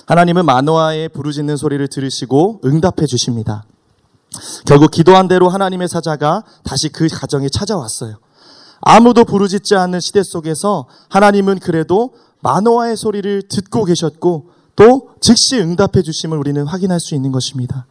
하나님은 0.05 0.45
마노아의 0.45 1.09
부르짖는 1.09 1.57
소리를 1.57 1.87
들으시고 1.87 2.61
응답해 2.63 3.07
주십니다. 3.07 3.65
결국 4.65 4.91
기도한 4.91 5.27
대로 5.27 5.49
하나님의 5.49 5.87
사자가 5.87 6.43
다시 6.63 6.89
그 6.89 7.07
가정에 7.07 7.49
찾아왔어요. 7.49 8.17
아무도 8.81 9.23
부르짖지 9.23 9.75
않는 9.75 9.99
시대 9.99 10.23
속에서 10.23 10.87
하나님은 11.09 11.59
그래도 11.59 12.13
마노아의 12.41 12.97
소리를 12.97 13.43
듣고 13.43 13.85
계셨고 13.85 14.49
또 14.75 15.09
즉시 15.21 15.59
응답해 15.59 16.01
주심을 16.03 16.37
우리는 16.37 16.65
확인할 16.65 16.99
수 16.99 17.15
있는 17.15 17.31
것입니다. 17.31 17.85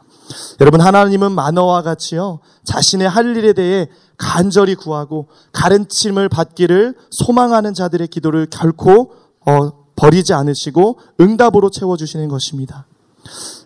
여러분 0.60 0.80
하나님은 0.80 1.32
만어와 1.32 1.82
같이요 1.82 2.40
자신의 2.64 3.08
할 3.08 3.36
일에 3.36 3.52
대해 3.52 3.88
간절히 4.16 4.74
구하고 4.74 5.28
가르침을 5.52 6.28
받기를 6.28 6.94
소망하는 7.10 7.74
자들의 7.74 8.08
기도를 8.08 8.46
결코 8.50 9.12
어, 9.46 9.72
버리지 9.96 10.32
않으시고 10.32 10.98
응답으로 11.20 11.70
채워 11.70 11.96
주시는 11.96 12.28
것입니다. 12.28 12.86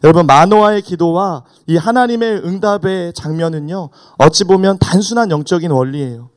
여러분 0.05 0.27
마노아의 0.27 0.83
기도와 0.83 1.45
이 1.67 1.77
하나님의 1.77 2.43
응답의 2.45 3.13
장면은요 3.15 3.91
어찌 4.19 4.45
보면 4.45 4.79
단순한 4.79 5.31
영적인 5.31 5.71
원리예요. 5.71 6.31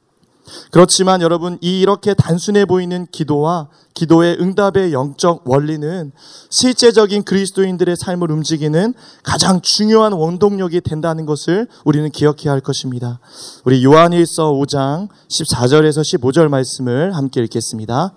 그렇지만 0.71 1.21
여러분, 1.21 1.57
이 1.61 1.79
이렇게 1.79 2.13
단순해 2.13 2.65
보이는 2.65 3.07
기도와 3.11 3.69
기도의 3.93 4.37
응답의 4.39 4.93
영적 4.93 5.43
원리는 5.45 6.11
실제적인 6.49 7.23
그리스도인들의 7.23 7.95
삶을 7.95 8.31
움직이는 8.31 8.93
가장 9.23 9.61
중요한 9.61 10.13
원동력이 10.13 10.81
된다는 10.81 11.25
것을 11.25 11.67
우리는 11.85 12.09
기억해야 12.11 12.51
할 12.51 12.61
것입니다. 12.61 13.19
우리 13.65 13.83
요한일서 13.83 14.53
5장 14.53 15.09
14절에서 15.29 16.01
15절 16.01 16.47
말씀을 16.47 17.15
함께 17.15 17.41
읽겠습니다. 17.41 18.13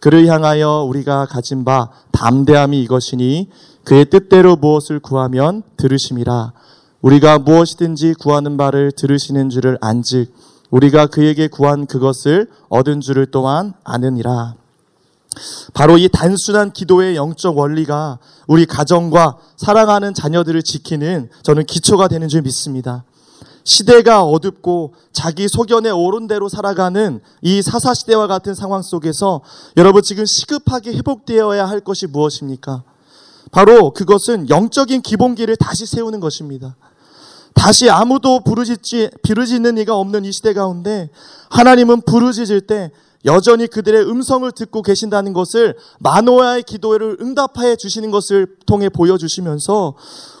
그를 0.00 0.26
향하여 0.26 0.84
우리가 0.88 1.26
가진 1.26 1.64
바 1.64 1.90
담대함이 2.12 2.82
이것이니 2.82 3.48
그의 3.84 4.06
뜻대로 4.06 4.56
무엇을 4.56 5.00
구하면 5.00 5.62
들으심이라. 5.76 6.52
우리가 7.00 7.38
무엇이든지 7.38 8.14
구하는 8.14 8.56
바를 8.56 8.92
들으시는 8.92 9.50
줄을 9.50 9.76
안즉 9.80 10.32
우리가 10.70 11.06
그에게 11.06 11.48
구한 11.48 11.86
그것을 11.86 12.48
얻은 12.68 13.00
줄을 13.00 13.26
또한 13.26 13.74
아느니라. 13.84 14.54
바로 15.72 15.98
이 15.98 16.08
단순한 16.08 16.72
기도의 16.72 17.16
영적 17.16 17.56
원리가 17.58 18.18
우리 18.46 18.66
가정과 18.66 19.38
사랑하는 19.56 20.14
자녀들을 20.14 20.62
지키는 20.62 21.30
저는 21.42 21.64
기초가 21.64 22.08
되는 22.08 22.28
줄 22.28 22.42
믿습니다. 22.42 23.04
시대가 23.64 24.22
어둡고 24.22 24.94
자기 25.12 25.48
소견에 25.48 25.90
오른 25.90 26.26
대로 26.26 26.48
살아가는 26.48 27.20
이 27.42 27.62
사사시대와 27.62 28.26
같은 28.26 28.54
상황 28.54 28.82
속에서 28.82 29.42
여러분 29.76 30.02
지금 30.02 30.24
시급하게 30.24 30.92
회복되어야 30.92 31.68
할 31.68 31.80
것이 31.80 32.06
무엇입니까? 32.06 32.82
바로 33.50 33.92
그것은 33.92 34.48
영적인 34.48 35.02
기본기를 35.02 35.56
다시 35.56 35.86
세우는 35.86 36.20
것입니다. 36.20 36.76
다시 37.54 37.90
아무도 37.90 38.40
부르짖지, 38.40 39.10
부르짖는 39.22 39.78
이가 39.78 39.94
없는 39.96 40.24
이 40.24 40.32
시대 40.32 40.54
가운데 40.54 41.10
하나님은 41.50 42.02
부르짖을 42.02 42.62
때 42.62 42.90
여전히 43.24 43.66
그들의 43.66 44.08
음성을 44.08 44.50
듣고 44.52 44.82
계신다는 44.82 45.32
것을 45.32 45.76
마노아의 46.00 46.64
기도를 46.64 47.18
응답하여 47.20 47.76
주시는 47.76 48.10
것을 48.10 48.56
통해 48.66 48.88
보여주시면서 48.88 49.94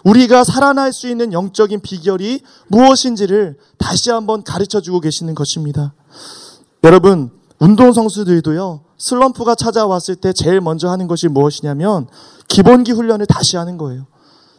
우리가 0.04 0.44
살아날 0.44 0.92
수 0.92 1.08
있는 1.08 1.32
영적인 1.32 1.80
비결이 1.80 2.40
무엇인지를 2.68 3.56
다시 3.78 4.10
한번 4.10 4.42
가르쳐 4.42 4.80
주고 4.80 5.00
계시는 5.00 5.34
것입니다. 5.34 5.94
여러분, 6.82 7.30
운동 7.60 7.92
선수들도요, 7.92 8.82
슬럼프가 8.98 9.54
찾아왔을 9.54 10.16
때 10.16 10.32
제일 10.32 10.60
먼저 10.60 10.90
하는 10.90 11.06
것이 11.06 11.28
무엇이냐면 11.28 12.08
기본기 12.48 12.92
훈련을 12.92 13.26
다시 13.26 13.56
하는 13.56 13.78
거예요. 13.78 14.06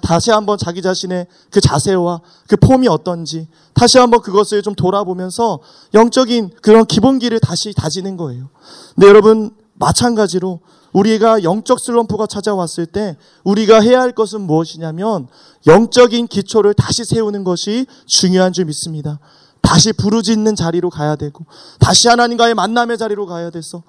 다시 0.03 0.31
한번 0.31 0.57
자기 0.57 0.81
자신의 0.81 1.27
그 1.49 1.61
자세와 1.61 2.21
그 2.47 2.57
폼이 2.57 2.87
어떤지 2.89 3.47
다시 3.73 3.97
한번 3.97 4.21
그것을 4.21 4.61
좀 4.61 4.75
돌아보면서 4.75 5.59
영적인 5.93 6.51
그런 6.61 6.85
기본기를 6.85 7.39
다시 7.39 7.73
다지는 7.73 8.17
거예요. 8.17 8.49
근데 8.93 9.07
여러분 9.07 9.55
마찬가지로 9.75 10.59
우리가 10.91 11.43
영적 11.43 11.79
슬럼프가 11.79 12.27
찾아왔을 12.27 12.85
때 12.85 13.17
우리가 13.43 13.79
해야 13.79 14.01
할 14.01 14.11
것은 14.11 14.41
무엇이냐면 14.41 15.27
영적인 15.65 16.27
기초를 16.27 16.73
다시 16.73 17.05
세우는 17.05 17.45
것이 17.45 17.87
중요한 18.05 18.51
줄 18.51 18.65
믿습니다. 18.65 19.19
다시 19.61 19.93
부르짖는 19.93 20.57
자리로 20.57 20.89
가야 20.89 21.15
되고 21.15 21.45
다시 21.79 22.09
하나님과의 22.09 22.53
만남의 22.53 22.97
자리로 22.97 23.25
가야 23.25 23.49
돼서 23.49 23.83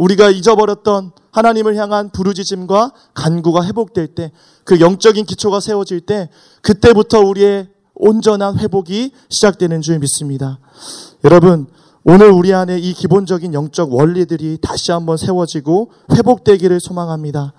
우리가 0.00 0.30
잊어버렸던 0.30 1.12
하나님을 1.30 1.76
향한 1.76 2.10
부르짖음과 2.10 2.92
간구가 3.14 3.64
회복될 3.66 4.08
때, 4.08 4.32
그 4.70 4.78
영적인 4.78 5.26
기초가 5.26 5.58
세워질 5.58 6.02
때, 6.02 6.28
그때부터 6.62 7.18
우리의 7.18 7.66
온전한 7.96 8.56
회복이 8.56 9.10
시작되는 9.28 9.80
줄 9.80 9.98
믿습니다. 9.98 10.60
여러분, 11.24 11.66
오늘 12.04 12.30
우리 12.30 12.54
안에 12.54 12.78
이 12.78 12.92
기본적인 12.92 13.52
영적 13.52 13.92
원리들이 13.92 14.58
다시 14.62 14.92
한번 14.92 15.16
세워지고 15.16 15.90
회복되기를 16.12 16.78
소망합니다. 16.78 17.52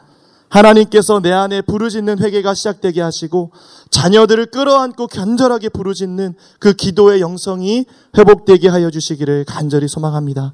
하나님께서 0.48 1.20
내 1.20 1.34
안에 1.34 1.62
부르짖는 1.64 2.20
회개가 2.20 2.54
시작되게 2.54 3.02
하시고 3.02 3.52
자녀들을 3.90 4.46
끌어안고 4.46 5.08
간절하게 5.08 5.68
부르짖는 5.68 6.36
그 6.60 6.72
기도의 6.72 7.20
영성이 7.20 7.88
회복되게 8.18 8.70
하여 8.70 8.90
주시기를 8.90 9.44
간절히 9.44 9.90
소망합니다. 9.90 10.54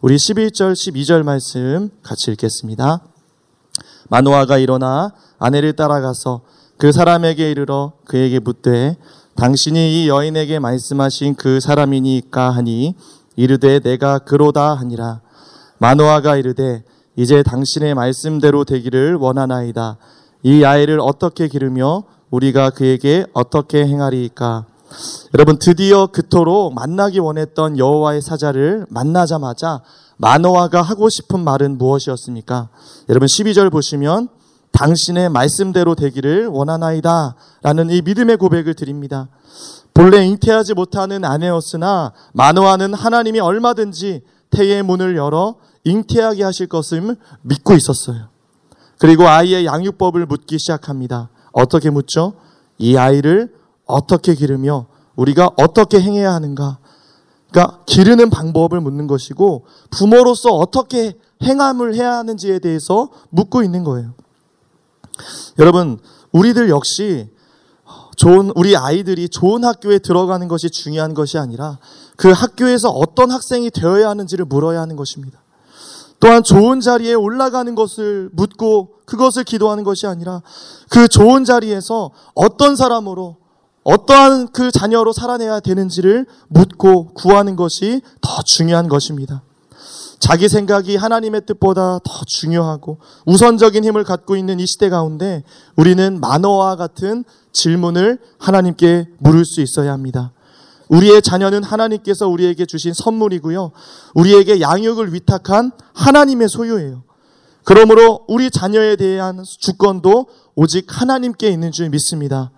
우리 0.00 0.16
11절, 0.16 0.72
12절 0.72 1.22
말씀 1.22 1.90
같이 2.02 2.32
읽겠습니다. 2.32 3.11
마노아가 4.12 4.58
일어나 4.58 5.14
아내를 5.38 5.72
따라가서 5.72 6.42
그 6.76 6.92
사람에게 6.92 7.50
이르러 7.50 7.94
그에게 8.04 8.40
묻되 8.40 8.98
당신이 9.36 10.04
이 10.04 10.08
여인에게 10.10 10.58
말씀하신 10.58 11.34
그 11.34 11.60
사람이니까 11.60 12.50
하니 12.50 12.94
이르되 13.36 13.80
내가 13.80 14.18
그로다 14.18 14.74
하니라. 14.74 15.22
마노아가 15.78 16.36
이르되 16.36 16.84
이제 17.16 17.42
당신의 17.42 17.94
말씀대로 17.94 18.64
되기를 18.64 19.14
원하나이다. 19.14 19.96
이 20.42 20.62
아이를 20.62 21.00
어떻게 21.00 21.48
기르며 21.48 22.04
우리가 22.30 22.68
그에게 22.68 23.24
어떻게 23.32 23.86
행하리이까? 23.86 24.66
여러분 25.34 25.58
드디어 25.58 26.06
그토록 26.06 26.74
만나기 26.74 27.18
원했던 27.18 27.78
여호와의 27.78 28.22
사자를 28.22 28.86
만나자마자 28.88 29.82
마노아가 30.16 30.82
하고 30.82 31.08
싶은 31.08 31.40
말은 31.40 31.78
무엇이었습니까? 31.78 32.68
여러분 33.08 33.26
12절 33.26 33.70
보시면 33.72 34.28
당신의 34.72 35.28
말씀대로 35.28 35.94
되기를 35.94 36.46
원하나이다 36.46 37.36
라는 37.62 37.90
이 37.90 38.02
믿음의 38.02 38.36
고백을 38.36 38.74
드립니다. 38.74 39.28
본래 39.94 40.24
잉태하지 40.24 40.74
못하는 40.74 41.24
아내였으나 41.24 42.12
마노아는 42.32 42.94
하나님이 42.94 43.40
얼마든지 43.40 44.22
태의 44.50 44.82
문을 44.82 45.16
열어 45.16 45.56
잉태하게 45.84 46.42
하실 46.44 46.66
것을 46.66 47.16
믿고 47.42 47.74
있었어요. 47.74 48.28
그리고 48.98 49.26
아이의 49.26 49.66
양육법을 49.66 50.26
묻기 50.26 50.58
시작합니다. 50.58 51.30
어떻게 51.52 51.90
묻죠? 51.90 52.34
이 52.78 52.96
아이를 52.96 53.52
어떻게 53.86 54.34
기르며 54.34 54.86
우리가 55.16 55.50
어떻게 55.56 56.00
행해야 56.00 56.32
하는가? 56.32 56.78
그러니까 57.50 57.80
기르는 57.86 58.30
방법을 58.30 58.80
묻는 58.80 59.06
것이고 59.06 59.66
부모로서 59.90 60.50
어떻게 60.50 61.18
행함을 61.42 61.94
해야 61.94 62.16
하는지에 62.18 62.60
대해서 62.60 63.10
묻고 63.30 63.62
있는 63.62 63.84
거예요. 63.84 64.14
여러분, 65.58 65.98
우리들 66.32 66.70
역시 66.70 67.30
좋은 68.16 68.52
우리 68.54 68.76
아이들이 68.76 69.28
좋은 69.28 69.64
학교에 69.64 69.98
들어가는 69.98 70.46
것이 70.48 70.70
중요한 70.70 71.14
것이 71.14 71.38
아니라 71.38 71.78
그 72.16 72.30
학교에서 72.30 72.88
어떤 72.90 73.30
학생이 73.30 73.70
되어야 73.70 74.08
하는지를 74.08 74.44
물어야 74.44 74.80
하는 74.80 74.96
것입니다. 74.96 75.42
또한 76.20 76.44
좋은 76.44 76.80
자리에 76.80 77.14
올라가는 77.14 77.74
것을 77.74 78.30
묻고 78.32 79.00
그것을 79.06 79.42
기도하는 79.42 79.82
것이 79.82 80.06
아니라 80.06 80.40
그 80.88 81.08
좋은 81.08 81.44
자리에서 81.44 82.12
어떤 82.34 82.76
사람으로 82.76 83.38
어떠한 83.84 84.52
그 84.52 84.70
자녀로 84.70 85.12
살아내야 85.12 85.60
되는지를 85.60 86.26
묻고 86.48 87.14
구하는 87.14 87.56
것이 87.56 88.00
더 88.20 88.42
중요한 88.42 88.88
것입니다. 88.88 89.42
자기 90.18 90.48
생각이 90.48 90.94
하나님의 90.94 91.46
뜻보다 91.46 91.98
더 92.04 92.24
중요하고 92.24 92.98
우선적인 93.26 93.84
힘을 93.84 94.04
갖고 94.04 94.36
있는 94.36 94.60
이 94.60 94.66
시대 94.66 94.88
가운데 94.88 95.42
우리는 95.74 96.20
만어와 96.20 96.76
같은 96.76 97.24
질문을 97.52 98.18
하나님께 98.38 99.08
물을 99.18 99.44
수 99.44 99.60
있어야 99.60 99.92
합니다. 99.92 100.32
우리의 100.88 101.22
자녀는 101.22 101.64
하나님께서 101.64 102.28
우리에게 102.28 102.66
주신 102.66 102.92
선물이고요. 102.94 103.72
우리에게 104.14 104.60
양육을 104.60 105.12
위탁한 105.12 105.72
하나님의 105.94 106.48
소유예요. 106.48 107.02
그러므로 107.64 108.24
우리 108.28 108.50
자녀에 108.50 108.94
대한 108.96 109.42
주권도 109.42 110.26
오직 110.54 110.86
하나님께 110.88 111.48
있는 111.48 111.72
줄 111.72 111.88
믿습니다. 111.90 112.52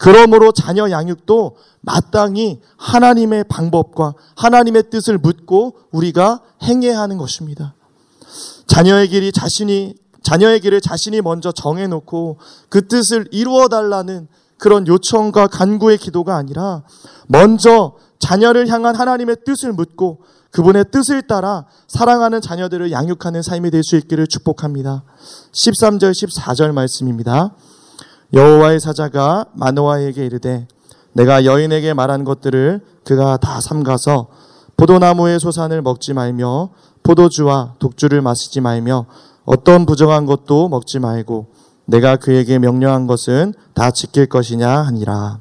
그러므로 0.00 0.50
자녀 0.50 0.90
양육도 0.90 1.56
마땅히 1.82 2.58
하나님의 2.78 3.44
방법과 3.44 4.14
하나님의 4.34 4.84
뜻을 4.88 5.18
묻고 5.18 5.76
우리가 5.92 6.40
행해야 6.62 6.98
하는 6.98 7.18
것입니다. 7.18 7.74
자녀의 8.66 9.08
길이 9.08 9.30
자신이 9.30 9.94
자녀의 10.22 10.60
길을 10.60 10.80
자신이 10.80 11.20
먼저 11.20 11.52
정해 11.52 11.86
놓고 11.86 12.38
그 12.70 12.88
뜻을 12.88 13.28
이루어 13.30 13.68
달라는 13.68 14.26
그런 14.56 14.86
요청과 14.86 15.48
간구의 15.48 15.98
기도가 15.98 16.34
아니라 16.34 16.82
먼저 17.26 17.92
자녀를 18.18 18.68
향한 18.68 18.96
하나님의 18.96 19.36
뜻을 19.44 19.74
묻고 19.74 20.22
그분의 20.50 20.86
뜻을 20.90 21.26
따라 21.26 21.66
사랑하는 21.88 22.40
자녀들을 22.40 22.90
양육하는 22.90 23.42
삶이 23.42 23.70
될 23.70 23.82
수 23.84 23.96
있기를 23.96 24.26
축복합니다. 24.28 25.04
13절 25.52 26.12
14절 26.12 26.72
말씀입니다. 26.72 27.54
여호와의 28.32 28.80
사자가 28.80 29.46
마노아에게 29.54 30.24
이르되 30.24 30.68
내가 31.12 31.44
여인에게 31.44 31.94
말한 31.94 32.24
것들을 32.24 32.80
그가 33.04 33.36
다 33.36 33.60
삼가서 33.60 34.28
포도나무의 34.76 35.40
소산을 35.40 35.82
먹지 35.82 36.14
말며 36.14 36.70
포도주와 37.02 37.74
독주를 37.78 38.22
마시지 38.22 38.60
말며 38.60 39.06
어떤 39.44 39.84
부정한 39.84 40.26
것도 40.26 40.68
먹지 40.68 41.00
말고 41.00 41.48
내가 41.86 42.16
그에게 42.16 42.58
명령한 42.58 43.06
것은 43.06 43.52
다 43.74 43.90
지킬 43.90 44.26
것이냐 44.26 44.68
하니라. 44.68 45.40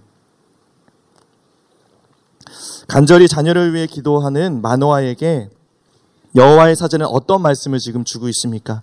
간절히 2.87 3.27
자녀를 3.27 3.75
위해 3.75 3.85
기도하는 3.85 4.61
마노아에게 4.63 5.49
여호와의 6.35 6.75
사자는 6.75 7.05
어떤 7.05 7.41
말씀을 7.41 7.77
지금 7.77 8.03
주고 8.03 8.27
있습니까? 8.29 8.81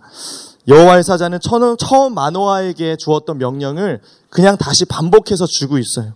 여호와의 0.68 1.04
사자는 1.04 1.38
처음 1.78 2.14
마노아에게 2.14 2.96
주었던 2.96 3.38
명령을 3.38 4.00
그냥 4.30 4.56
다시 4.56 4.84
반복해서 4.84 5.46
주고 5.46 5.78
있어요. 5.78 6.14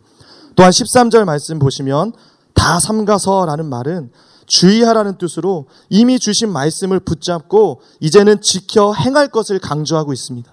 또한 0.56 0.70
13절 0.70 1.24
말씀 1.24 1.58
보시면 1.58 2.12
다 2.54 2.80
삼가서라는 2.80 3.66
말은 3.66 4.10
주의하라는 4.46 5.16
뜻으로 5.16 5.66
이미 5.88 6.18
주신 6.18 6.52
말씀을 6.52 7.00
붙잡고 7.00 7.80
이제는 8.00 8.40
지켜 8.40 8.92
행할 8.92 9.28
것을 9.28 9.60
강조하고 9.60 10.12
있습니다. 10.12 10.50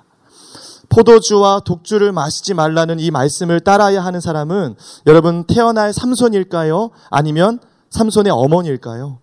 포도주와 0.90 1.62
독주를 1.62 2.12
마시지 2.12 2.54
말라는 2.54 3.00
이 3.00 3.12
말씀을 3.12 3.60
따라야 3.60 4.06
하는 4.06 4.22
사람은 4.22 4.76
여러분 5.08 5.44
태어날 5.46 5.92
삼손일까요? 5.92 6.92
아니면 7.10 7.60
삼손의 7.90 8.32
어머니일까요? 8.32 9.20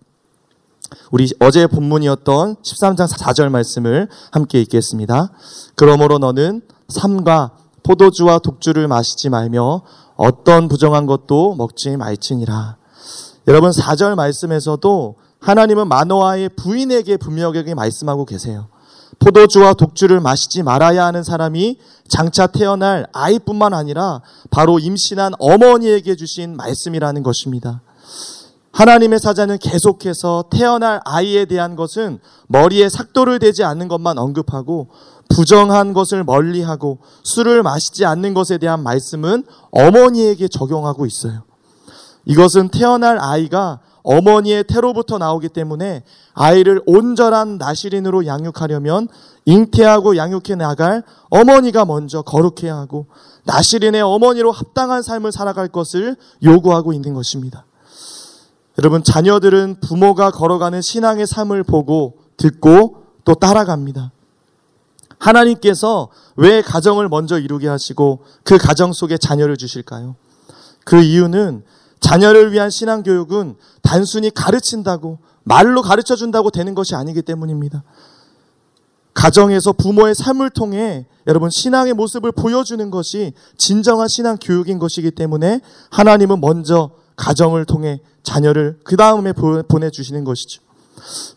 우리 1.11 1.29
어제 1.39 1.67
본문이었던 1.67 2.57
13장 2.63 3.07
4절 3.07 3.49
말씀을 3.49 4.07
함께 4.31 4.61
읽겠습니다. 4.61 5.31
그러므로 5.75 6.17
너는 6.17 6.61
삼과 6.89 7.51
포도주와 7.83 8.39
독주를 8.39 8.87
마시지 8.87 9.29
말며 9.29 9.81
어떤 10.15 10.67
부정한 10.67 11.05
것도 11.05 11.55
먹지 11.55 11.97
말지니라. 11.97 12.77
여러분 13.47 13.69
4절 13.69 14.15
말씀에서도 14.15 15.15
하나님은 15.39 15.87
마노아의 15.87 16.49
부인에게 16.55 17.17
분명하게 17.17 17.75
말씀하고 17.75 18.25
계세요. 18.25 18.67
포도주와 19.19 19.73
독주를 19.73 20.19
마시지 20.19 20.63
말아야 20.63 21.05
하는 21.05 21.23
사람이 21.23 21.77
장차 22.07 22.47
태어날 22.47 23.07
아이뿐만 23.13 23.73
아니라 23.73 24.21
바로 24.49 24.79
임신한 24.79 25.33
어머니에게 25.39 26.15
주신 26.15 26.55
말씀이라는 26.57 27.23
것입니다. 27.23 27.81
하나님의 28.75 29.19
사자는 29.19 29.57
계속해서 29.59 30.49
태어날 30.51 30.99
아이에 31.05 31.45
대한 31.45 31.77
것은 31.77 32.19
머리에 32.47 32.89
삭도를 32.89 33.39
대지 33.39 33.63
않는 33.63 33.87
것만 33.87 34.17
언급하고 34.17 34.89
부정한 35.29 35.93
것을 35.93 36.25
멀리하고 36.25 36.99
술을 37.23 37.63
마시지 37.63 38.05
않는 38.05 38.33
것에 38.33 38.57
대한 38.57 38.83
말씀은 38.83 39.45
어머니에게 39.71 40.49
적용하고 40.49 41.05
있어요. 41.05 41.43
이것은 42.25 42.67
태어날 42.67 43.17
아이가 43.17 43.79
어머니의 44.03 44.65
태로부터 44.65 45.19
나오기 45.19 45.49
때문에 45.49 46.03
아이를 46.33 46.81
온전한 46.85 47.57
나시린으로 47.57 48.25
양육하려면 48.25 49.07
잉태하고 49.45 50.17
양육해 50.17 50.55
나갈 50.55 51.01
어머니가 51.29 51.85
먼저 51.85 52.23
거룩해야 52.23 52.75
하고 52.75 53.07
나시린의 53.45 54.01
어머니로 54.01 54.51
합당한 54.51 55.01
삶을 55.01 55.31
살아갈 55.31 55.69
것을 55.69 56.17
요구하고 56.43 56.91
있는 56.91 57.13
것입니다. 57.13 57.63
여러분, 58.77 59.03
자녀들은 59.03 59.79
부모가 59.81 60.31
걸어가는 60.31 60.81
신앙의 60.81 61.27
삶을 61.27 61.63
보고 61.63 62.17
듣고 62.37 63.03
또 63.23 63.33
따라갑니다. 63.35 64.11
하나님께서 65.17 66.09
왜 66.35 66.61
가정을 66.61 67.09
먼저 67.09 67.39
이루게 67.39 67.67
하시고 67.67 68.19
그 68.43 68.57
가정 68.57 68.93
속에 68.93 69.17
자녀를 69.17 69.57
주실까요? 69.57 70.15
그 70.83 71.01
이유는 71.01 71.63
자녀를 71.99 72.51
위한 72.51 72.69
신앙 72.69 73.01
교육은 73.01 73.55
단순히 73.81 74.29
가르친다고 74.29 75.19
말로 75.43 75.81
가르쳐 75.81 76.15
준다고 76.15 76.49
되는 76.49 76.75
것이 76.75 76.95
아니기 76.95 77.21
때문입니다. 77.21 77.83
가정에서 79.13 79.73
부모의 79.73 80.13
삶을 80.13 80.49
통해 80.49 81.07
여러분 81.25 81.49
신앙의 81.49 81.93
모습을 81.93 82.31
보여주는 82.31 82.91
것이 82.91 83.33
진정한 83.57 84.07
신앙 84.07 84.37
교육인 84.37 84.77
것이기 84.77 85.11
때문에 85.11 85.61
하나님은 85.89 86.41
먼저 86.41 86.91
가정을 87.15 87.65
통해 87.65 88.01
자녀를 88.23 88.79
그 88.83 88.97
다음에 88.97 89.33
보내주시는 89.33 90.23
것이죠. 90.23 90.61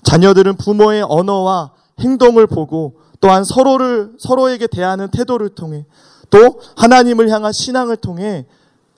자녀들은 0.02 0.56
부모의 0.56 1.04
언어와 1.08 1.72
행동을 2.00 2.46
보고 2.46 2.94
또한 3.20 3.44
서로를, 3.44 4.12
서로에게 4.18 4.66
대하는 4.68 5.08
태도를 5.10 5.50
통해 5.50 5.84
또 6.30 6.60
하나님을 6.76 7.28
향한 7.30 7.52
신앙을 7.52 7.96
통해 7.96 8.46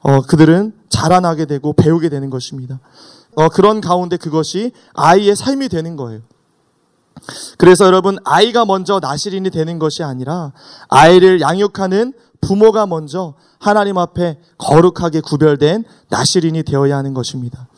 어, 0.03 0.23
그들은 0.23 0.73
자라나게 0.89 1.47
되고 1.47 1.73
배우게 1.73 2.09
되는 2.09 2.31
것입니다. 2.31 2.81
어, 3.35 3.49
그런 3.49 3.81
가운데 3.81 4.17
그것이 4.17 4.73
아이의 4.95 5.37
삶이 5.37 5.69
되는 5.69 5.97
거예요. 5.97 6.21
그래서 7.59 7.85
여러분, 7.85 8.19
아이가 8.25 8.65
먼저 8.65 8.99
나시린이 8.99 9.51
되는 9.51 9.79
것이 9.79 10.03
아니라 10.03 10.53
아이를 10.89 11.41
양육하는 11.41 12.15
부모가 12.41 12.87
먼저 12.87 13.35
하나님 13.59 13.99
앞에 13.99 14.39
거룩하게 14.59 15.21
구별된 15.21 15.85
나시린이 16.09 16.63
되어야 16.63 16.97
하는 16.97 17.15
것입니다. 17.15 17.69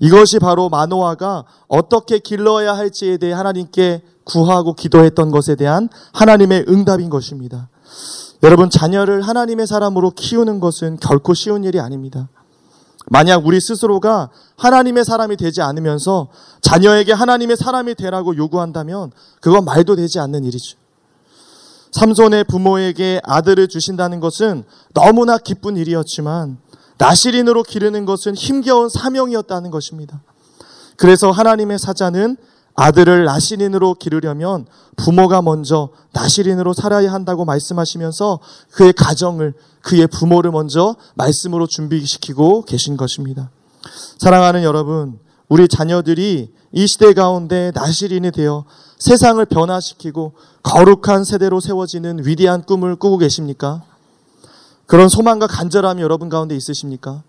이것이 0.00 0.38
바로 0.38 0.68
마노아가 0.68 1.44
어떻게 1.68 2.18
길러야 2.18 2.76
할지에 2.76 3.16
대해 3.16 3.32
하나님께 3.32 4.02
구하고 4.24 4.74
기도했던 4.74 5.30
것에 5.30 5.54
대한 5.54 5.88
하나님의 6.12 6.66
응답인 6.68 7.10
것입니다. 7.10 7.68
여러분, 8.42 8.70
자녀를 8.70 9.22
하나님의 9.22 9.66
사람으로 9.66 10.10
키우는 10.10 10.60
것은 10.60 10.98
결코 10.98 11.34
쉬운 11.34 11.64
일이 11.64 11.80
아닙니다. 11.80 12.28
만약 13.06 13.46
우리 13.46 13.60
스스로가 13.60 14.30
하나님의 14.56 15.04
사람이 15.04 15.36
되지 15.36 15.62
않으면서 15.62 16.28
자녀에게 16.62 17.12
하나님의 17.12 17.56
사람이 17.56 17.94
되라고 17.94 18.36
요구한다면 18.36 19.12
그건 19.40 19.64
말도 19.64 19.96
되지 19.96 20.20
않는 20.20 20.44
일이죠. 20.44 20.78
삼손의 21.94 22.44
부모에게 22.44 23.20
아들을 23.22 23.68
주신다는 23.68 24.18
것은 24.18 24.64
너무나 24.94 25.38
기쁜 25.38 25.76
일이었지만 25.76 26.58
나시린으로 26.98 27.62
기르는 27.62 28.04
것은 28.04 28.34
힘겨운 28.34 28.88
사명이었다는 28.88 29.70
것입니다. 29.70 30.20
그래서 30.96 31.30
하나님의 31.30 31.78
사자는 31.78 32.36
아들을 32.74 33.24
나시린으로 33.26 33.94
기르려면 33.94 34.66
부모가 34.96 35.40
먼저 35.40 35.90
나시린으로 36.12 36.72
살아야 36.72 37.12
한다고 37.12 37.44
말씀하시면서 37.44 38.40
그의 38.72 38.92
가정을 38.92 39.54
그의 39.80 40.08
부모를 40.08 40.50
먼저 40.50 40.96
말씀으로 41.14 41.68
준비시키고 41.68 42.64
계신 42.64 42.96
것입니다. 42.96 43.50
사랑하는 44.18 44.64
여러분, 44.64 45.20
우리 45.48 45.68
자녀들이 45.68 46.52
이 46.72 46.86
시대 46.88 47.12
가운데 47.12 47.70
나시린이 47.72 48.32
되어 48.32 48.64
세상을 49.04 49.44
변화시키고 49.44 50.32
거룩한 50.62 51.24
세대로 51.24 51.60
세워지는 51.60 52.24
위대한 52.24 52.62
꿈을 52.62 52.96
꾸고 52.96 53.18
계십니까? 53.18 53.82
그런 54.86 55.10
소망과 55.10 55.46
간절함이 55.46 56.00
여러분 56.00 56.30
가운데 56.30 56.56
있으십니까? 56.56 57.22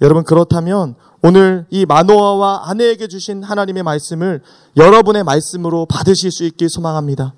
여러분 0.00 0.24
그렇다면 0.24 0.96
오늘 1.22 1.64
이 1.70 1.86
마노아와 1.86 2.62
아내에게 2.64 3.06
주신 3.06 3.44
하나님의 3.44 3.84
말씀을 3.84 4.42
여러분의 4.76 5.22
말씀으로 5.22 5.86
받으실 5.86 6.32
수 6.32 6.42
있길 6.42 6.68
소망합니다. 6.68 7.34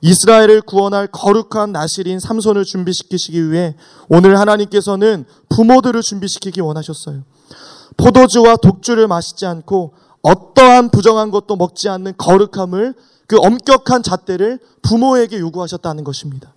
이스라엘을 0.00 0.60
구원할 0.60 1.08
거룩한 1.08 1.72
나실인 1.72 2.20
삼손을 2.20 2.64
준비시키시기 2.64 3.50
위해 3.50 3.74
오늘 4.08 4.38
하나님께서는 4.38 5.24
부모들을 5.48 6.00
준비시키기 6.02 6.60
원하셨어요. 6.60 7.24
포도주와 7.96 8.58
독주를 8.58 9.08
마시지 9.08 9.44
않고 9.44 9.94
어떠한 10.28 10.90
부정한 10.90 11.30
것도 11.30 11.56
먹지 11.56 11.88
않는 11.88 12.14
거룩함을 12.18 12.94
그 13.26 13.36
엄격한 13.36 14.02
잣대를 14.02 14.58
부모에게 14.82 15.38
요구하셨다는 15.38 16.04
것입니다. 16.04 16.54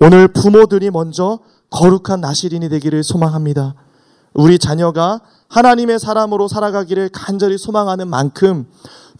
오늘 0.00 0.28
부모들이 0.28 0.90
먼저 0.90 1.40
거룩한 1.70 2.20
나실인이 2.20 2.68
되기를 2.68 3.02
소망합니다. 3.04 3.74
우리 4.34 4.58
자녀가 4.58 5.20
하나님의 5.48 5.98
사람으로 5.98 6.48
살아가기를 6.48 7.10
간절히 7.12 7.58
소망하는 7.58 8.08
만큼 8.08 8.66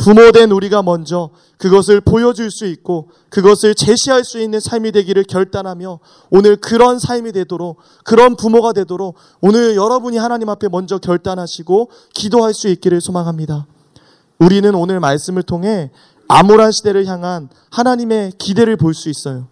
부모된 0.00 0.50
우리가 0.50 0.82
먼저 0.82 1.28
그것을 1.58 2.00
보여줄 2.00 2.50
수 2.50 2.64
있고 2.64 3.10
그것을 3.28 3.74
제시할 3.74 4.24
수 4.24 4.40
있는 4.40 4.58
삶이 4.58 4.92
되기를 4.92 5.24
결단하며 5.24 6.00
오늘 6.30 6.56
그런 6.56 6.98
삶이 6.98 7.32
되도록 7.32 7.76
그런 8.02 8.34
부모가 8.34 8.72
되도록 8.72 9.16
오늘 9.42 9.76
여러분이 9.76 10.16
하나님 10.16 10.48
앞에 10.48 10.68
먼저 10.68 10.96
결단하시고 10.96 11.90
기도할 12.14 12.54
수 12.54 12.68
있기를 12.68 13.02
소망합니다. 13.02 13.66
우리는 14.38 14.74
오늘 14.74 15.00
말씀을 15.00 15.42
통해 15.42 15.90
암울한 16.28 16.72
시대를 16.72 17.04
향한 17.04 17.50
하나님의 17.70 18.32
기대를 18.38 18.78
볼 18.78 18.94
수 18.94 19.10
있어요. 19.10 19.48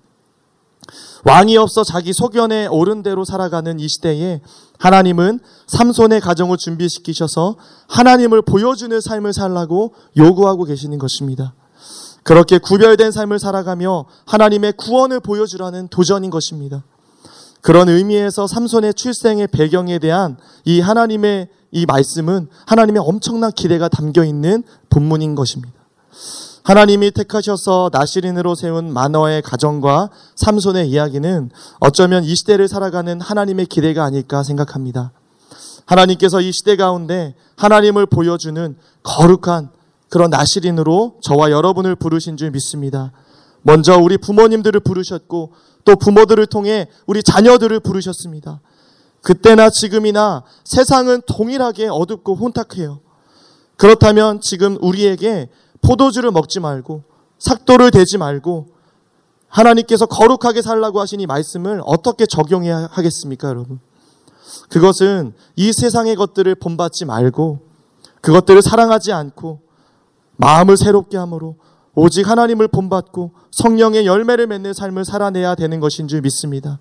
왕이 1.25 1.57
없어 1.57 1.85
자기 1.85 2.13
소견에 2.13 2.67
옳은 2.67 3.03
대로 3.03 3.25
살아가는 3.25 3.79
이 3.81 3.89
시대에 3.89 4.41
하나님은 4.79 5.41
삼손의 5.67 6.21
가정을 6.21 6.57
준비시키셔서 6.57 7.57
하나님을 7.89 8.43
보여주는 8.43 9.01
삶을 9.01 9.33
살라고 9.33 9.95
요구하고 10.17 10.65
계시는 10.65 10.99
것입니다. 10.99 11.55
그렇게 12.23 12.59
구별된 12.59 13.11
삶을 13.11 13.39
살아가며 13.39 14.05
하나님의 14.27 14.75
구원을 14.77 15.21
보여주라는 15.21 15.89
도전인 15.89 16.31
것입니다. 16.31 16.85
그런 17.61 17.89
의미에서 17.89 18.47
삼손의 18.47 18.95
출생의 18.95 19.49
배경에 19.49 19.99
대한 19.99 20.37
이 20.65 20.81
하나님의 20.81 21.49
이 21.71 21.87
말씀은 21.87 22.49
하나님의 22.67 23.03
엄청난 23.05 23.51
기대가 23.53 23.89
담겨 23.89 24.25
있는 24.25 24.63
본문인 24.91 25.35
것입니다. 25.35 25.78
하나님이 26.69 27.13
택하셔서 27.13 27.89
나시린으로 27.95 28.55
세운 28.55 28.93
마너의 28.93 29.41
가정과 29.41 30.11
삼손의 30.37 30.91
이야기는 30.91 31.51
어쩌면 31.81 32.25
이 32.25 32.35
시대를 32.35 32.69
살아가는 32.69 33.23
하나님의 33.23 33.65
기대가 33.65 34.05
아닐까 34.05 34.43
생각합니다. 34.43 35.13
하나님께서 35.87 36.43
이 36.43 36.53
시대 36.53 36.77
가운데 36.77 37.35
하나님을 37.57 38.05
보여주는 38.05 38.77
거룩한 39.03 39.71
그런 40.11 40.29
나시린으로 40.29 41.21
저와 41.23 41.51
여러분을 41.51 41.97
부르신 41.97 42.37
줄 42.37 42.51
믿습니다. 42.51 43.13
먼저 43.63 43.97
우리 43.97 44.19
부모님들을 44.19 44.79
부르셨고 44.81 45.53
또 45.87 45.97
부모들을 45.97 46.45
통해 46.49 46.89
우리 47.07 47.23
자녀들을 47.23 47.81
부르셨습니다. 47.81 48.61
그때나 49.23 49.71
지금이나 49.71 50.43
세상은 50.65 51.23
동일하게 51.27 51.89
어둡고 51.89 52.35
혼탁해요. 52.37 53.01
그렇다면 53.79 54.43
지금 54.43 54.77
우리에게 54.83 55.49
포도주를 55.83 56.31
먹지 56.31 56.61
말고 56.61 57.03
삭도를 57.39 57.91
대지 57.91 58.19
말고 58.19 58.67
하나님께서 59.49 60.07
거룩하게 60.07 60.63
살라고 60.63 61.01
하신 61.01 61.21
이 61.21 61.27
말씀을 61.27 61.81
어떻게 61.85 62.27
적용해야 62.27 62.89
하겠습니까, 62.91 63.49
여러분? 63.49 63.81
그것은 64.69 65.35
이 65.57 65.73
세상의 65.73 66.17
것들을 66.17 66.55
본받지 66.57 67.05
말고 67.05 67.61
그것들을 68.21 68.63
사랑하지 68.63 69.13
않고 69.13 69.61
마음을 70.37 70.77
새롭게 70.77 71.17
함으로 71.17 71.57
오직 71.95 72.29
하나님을 72.29 72.69
본받고 72.69 73.33
성령의 73.51 74.07
열매를 74.07 74.47
맺는 74.47 74.73
삶을 74.73 75.05
살아내야 75.05 75.55
되는 75.55 75.81
것인 75.81 76.09
줄 76.09 76.21
믿습니다. 76.21 76.79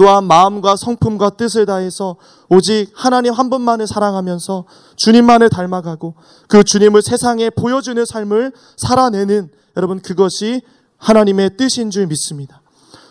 또한 0.00 0.24
마음과 0.24 0.76
성품과 0.76 1.28
뜻을 1.36 1.66
다해서 1.66 2.16
오직 2.48 2.90
하나님 2.94 3.34
한 3.34 3.50
분만을 3.50 3.86
사랑하면서 3.86 4.64
주님만을 4.96 5.50
닮아가고 5.50 6.14
그 6.48 6.64
주님을 6.64 7.02
세상에 7.02 7.50
보여주는 7.50 8.02
삶을 8.02 8.54
살아내는 8.78 9.50
여러분 9.76 10.00
그것이 10.00 10.62
하나님의 10.96 11.58
뜻인 11.58 11.90
줄 11.90 12.06
믿습니다. 12.06 12.62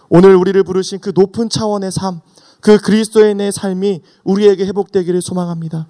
오늘 0.10 0.36
우리를 0.36 0.64
부르신 0.64 1.00
그 1.00 1.12
높은 1.14 1.48
차원의 1.48 1.92
삶, 1.92 2.22
그 2.60 2.80
그리스도인의 2.80 3.52
삶이 3.52 4.02
우리에게 4.24 4.66
회복되기를 4.66 5.22
소망합니다. 5.22 5.86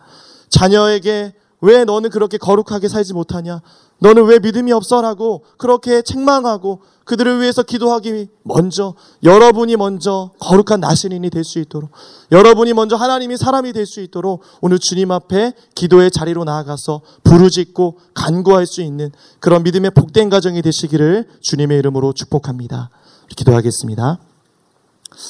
자녀에게 0.49 1.33
왜 1.61 1.85
너는 1.85 2.09
그렇게 2.09 2.37
거룩하게 2.37 2.89
살지 2.89 3.13
못하냐? 3.13 3.61
너는 4.01 4.25
왜 4.25 4.39
믿음이 4.39 4.71
없어 4.71 5.01
라고 5.01 5.43
그렇게 5.57 6.01
책망하고 6.01 6.81
그들을 7.05 7.41
위해서 7.41 7.63
기도하기 7.63 8.27
먼저 8.43 8.93
여러분이 9.23 9.75
먼저 9.77 10.31
거룩한 10.39 10.79
나신인이 10.79 11.29
될 11.31 11.43
수 11.43 11.59
있도록 11.59 11.89
여러분이 12.31 12.73
먼저 12.73 12.95
하나님이 12.95 13.35
사람이 13.35 13.73
될 13.73 13.85
수 13.85 13.99
있도록 14.01 14.41
오늘 14.61 14.77
주님 14.79 15.11
앞에 15.11 15.53
기도의 15.75 16.11
자리로 16.11 16.43
나아가서 16.43 17.01
부르짖고 17.23 17.97
간구할 18.13 18.67
수 18.67 18.81
있는 18.81 19.11
그런 19.39 19.63
믿음의 19.63 19.91
복된 19.91 20.29
가정이 20.29 20.61
되시기를 20.61 21.27
주님의 21.41 21.79
이름으로 21.79 22.13
축복합니다. 22.13 22.91
기도하겠습니다. 23.35 24.19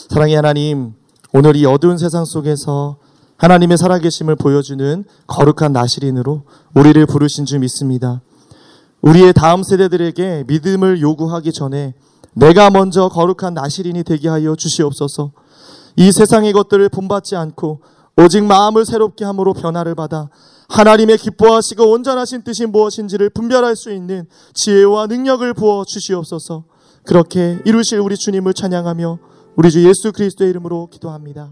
사랑의 0.09 0.35
하나님, 0.35 0.93
오늘 1.31 1.55
이 1.55 1.65
어두운 1.65 1.97
세상 1.97 2.25
속에서 2.25 2.97
하나님의 3.37 3.77
살아계심을 3.77 4.35
보여주는 4.35 5.05
거룩한 5.27 5.71
나시린으로 5.71 6.43
우리를 6.75 7.05
부르신 7.05 7.45
줄 7.45 7.59
믿습니다. 7.59 8.21
우리의 9.01 9.33
다음 9.33 9.63
세대들에게 9.63 10.45
믿음을 10.47 11.01
요구하기 11.01 11.53
전에 11.53 11.93
내가 12.33 12.69
먼저 12.69 13.09
거룩한 13.09 13.53
나시린이 13.53 14.03
되게 14.03 14.27
하여 14.27 14.55
주시옵소서. 14.55 15.31
이 15.95 16.11
세상의 16.11 16.53
것들을 16.53 16.87
본받지 16.89 17.35
않고 17.35 17.81
오직 18.17 18.43
마음을 18.43 18.85
새롭게 18.85 19.25
함으로 19.25 19.53
변화를 19.53 19.95
받아 19.95 20.29
하나님의 20.69 21.17
기뻐하시고 21.17 21.89
온전하신 21.89 22.43
뜻이 22.43 22.65
무엇인지를 22.65 23.29
분별할 23.31 23.75
수 23.75 23.91
있는 23.91 24.27
지혜와 24.53 25.07
능력을 25.07 25.53
부어 25.53 25.83
주시옵소서. 25.85 26.65
그렇게 27.05 27.59
이루실 27.65 27.99
우리 27.99 28.15
주님을 28.15 28.53
찬양하며 28.53 29.19
우리 29.55 29.71
주 29.71 29.87
예수 29.87 30.11
그리스도의 30.11 30.51
이름으로 30.51 30.87
기도합니다. 30.91 31.49